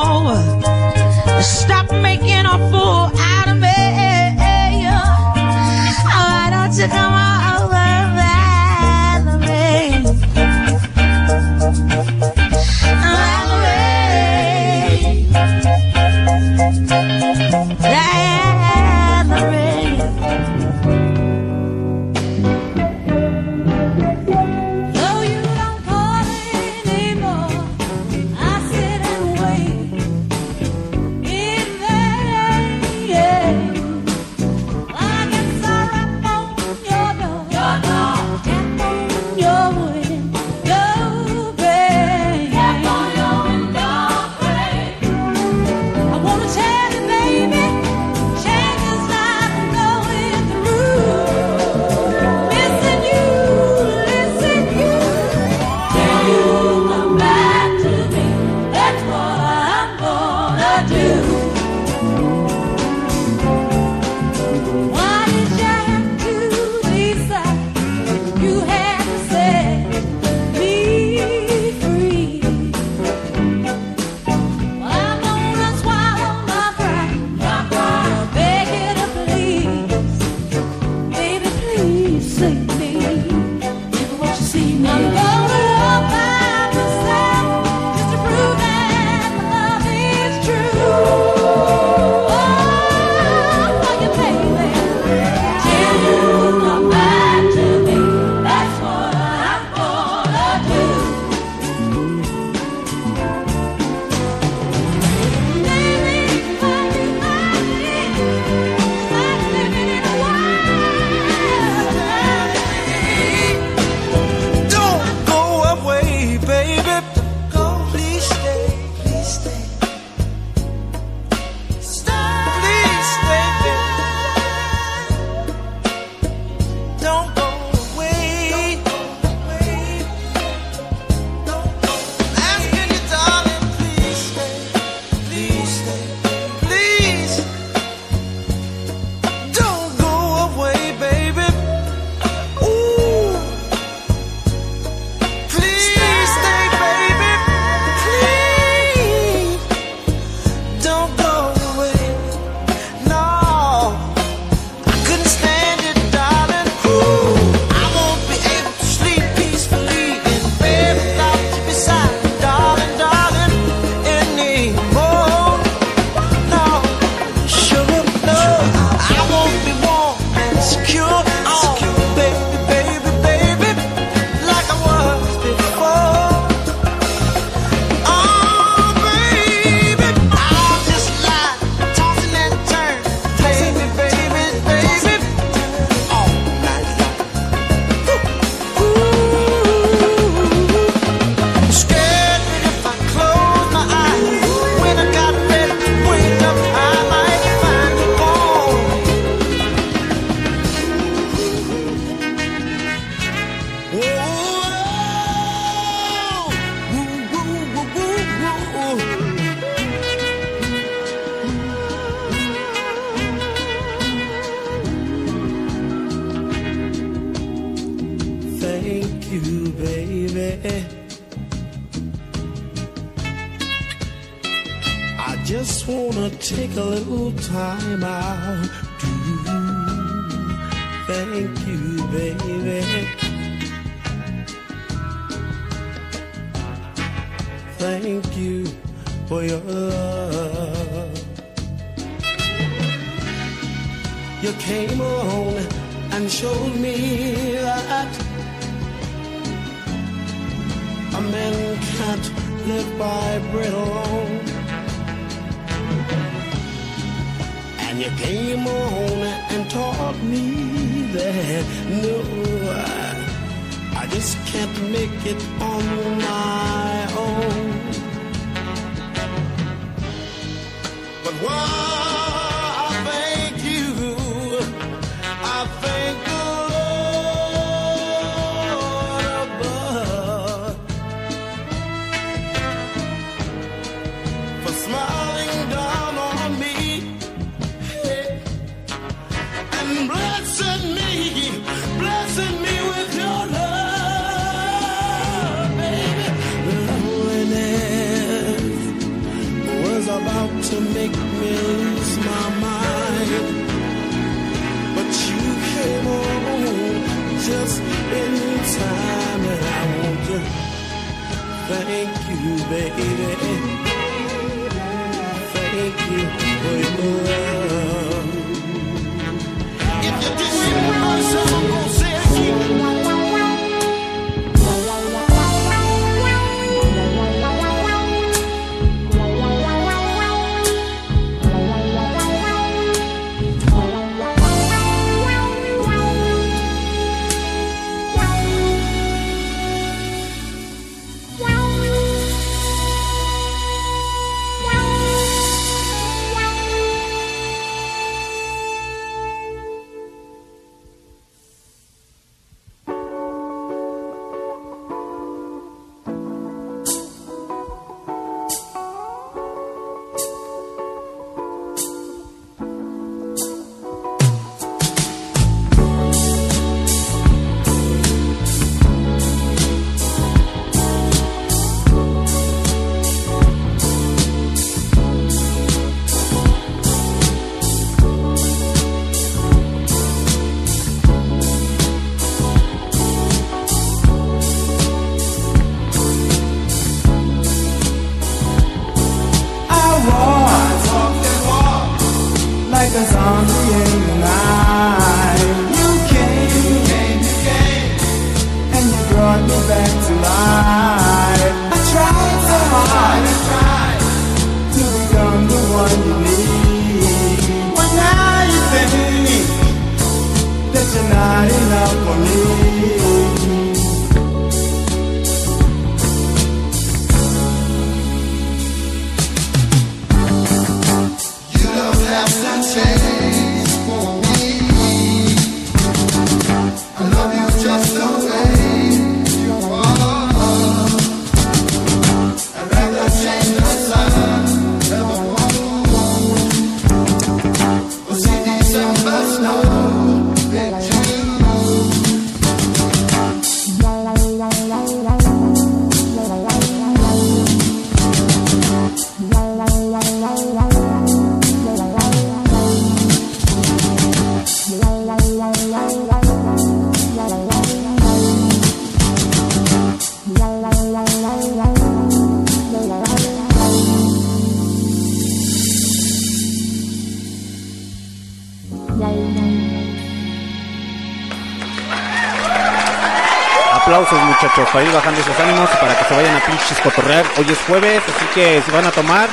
[475.12, 477.26] bajando esos ánimos para que se vayan a pinches cotorrear.
[477.38, 479.30] Hoy es jueves, así que se van a tomar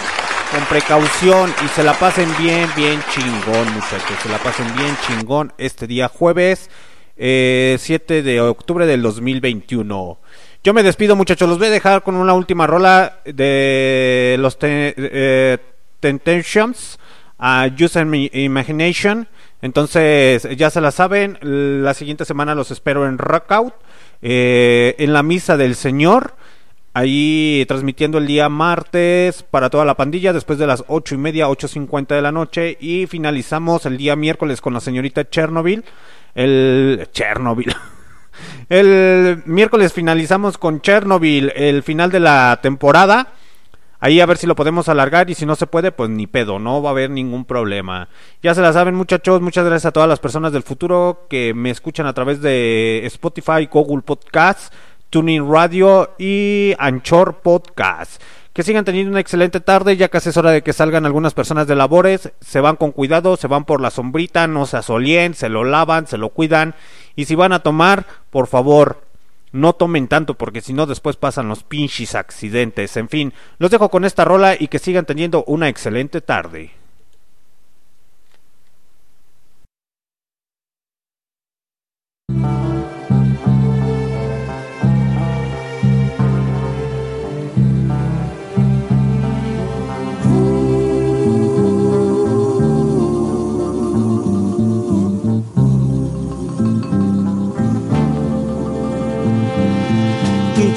[0.53, 4.17] con precaución y se la pasen bien, bien chingón muchachos.
[4.23, 6.71] Se la pasen bien chingón este día jueves
[7.17, 10.19] eh, 7 de octubre del 2021.
[10.65, 14.95] Yo me despido muchachos, los voy a dejar con una última rola de los te-
[14.97, 15.59] eh,
[16.01, 16.99] Temptations
[17.39, 19.29] a Use My Imagination.
[19.61, 23.75] Entonces, ya se la saben, la siguiente semana los espero en Rockout,
[24.23, 26.35] eh, en la misa del Señor,
[26.95, 31.49] ahí transmitiendo el día martes para toda la pandilla, después de las ocho y media,
[31.49, 35.85] ocho cincuenta de la noche, y finalizamos el día miércoles con la señorita Chernobyl,
[36.35, 37.75] el Chernobyl.
[38.69, 43.33] El miércoles finalizamos con Chernobyl, el final de la temporada.
[44.01, 46.61] Ahí a ver si lo podemos alargar y si no se puede, pues ni pedo,
[46.61, 48.09] no va a haber ningún problema.
[48.43, 51.71] Ya se la saben muchachos, muchas gracias a todas las personas del futuro que me
[51.71, 54.73] escuchan a través de Spotify, Google Podcast,
[55.11, 58.23] Tuning Radio y Anchor Podcast.
[58.53, 61.67] Que sigan teniendo una excelente tarde, ya casi es hora de que salgan algunas personas
[61.67, 65.49] de labores, se van con cuidado, se van por la sombrita, no se asolien, se
[65.49, 66.75] lo lavan, se lo cuidan
[67.15, 69.08] y si van a tomar, por favor,
[69.53, 72.97] no tomen tanto porque si no después pasan los pinches accidentes.
[72.97, 76.73] En fin, los dejo con esta rola y que sigan teniendo una excelente tarde.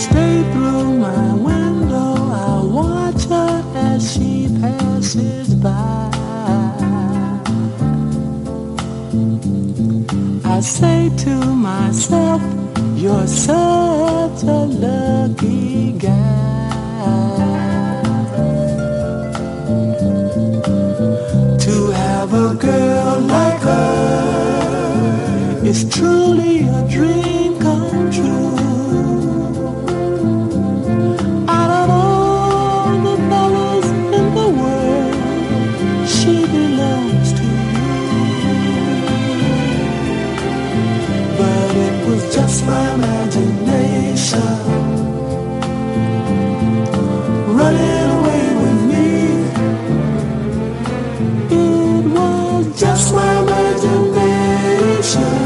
[0.10, 6.10] Day through my window, I watch her as she passes by.
[10.44, 12.42] I say to myself,
[12.96, 16.10] you're such a lucky guy.
[21.66, 28.01] To have a girl like her is truly a dream come
[42.52, 44.42] just my imagination
[47.58, 49.10] running away with me.
[51.50, 55.41] It was just my imagination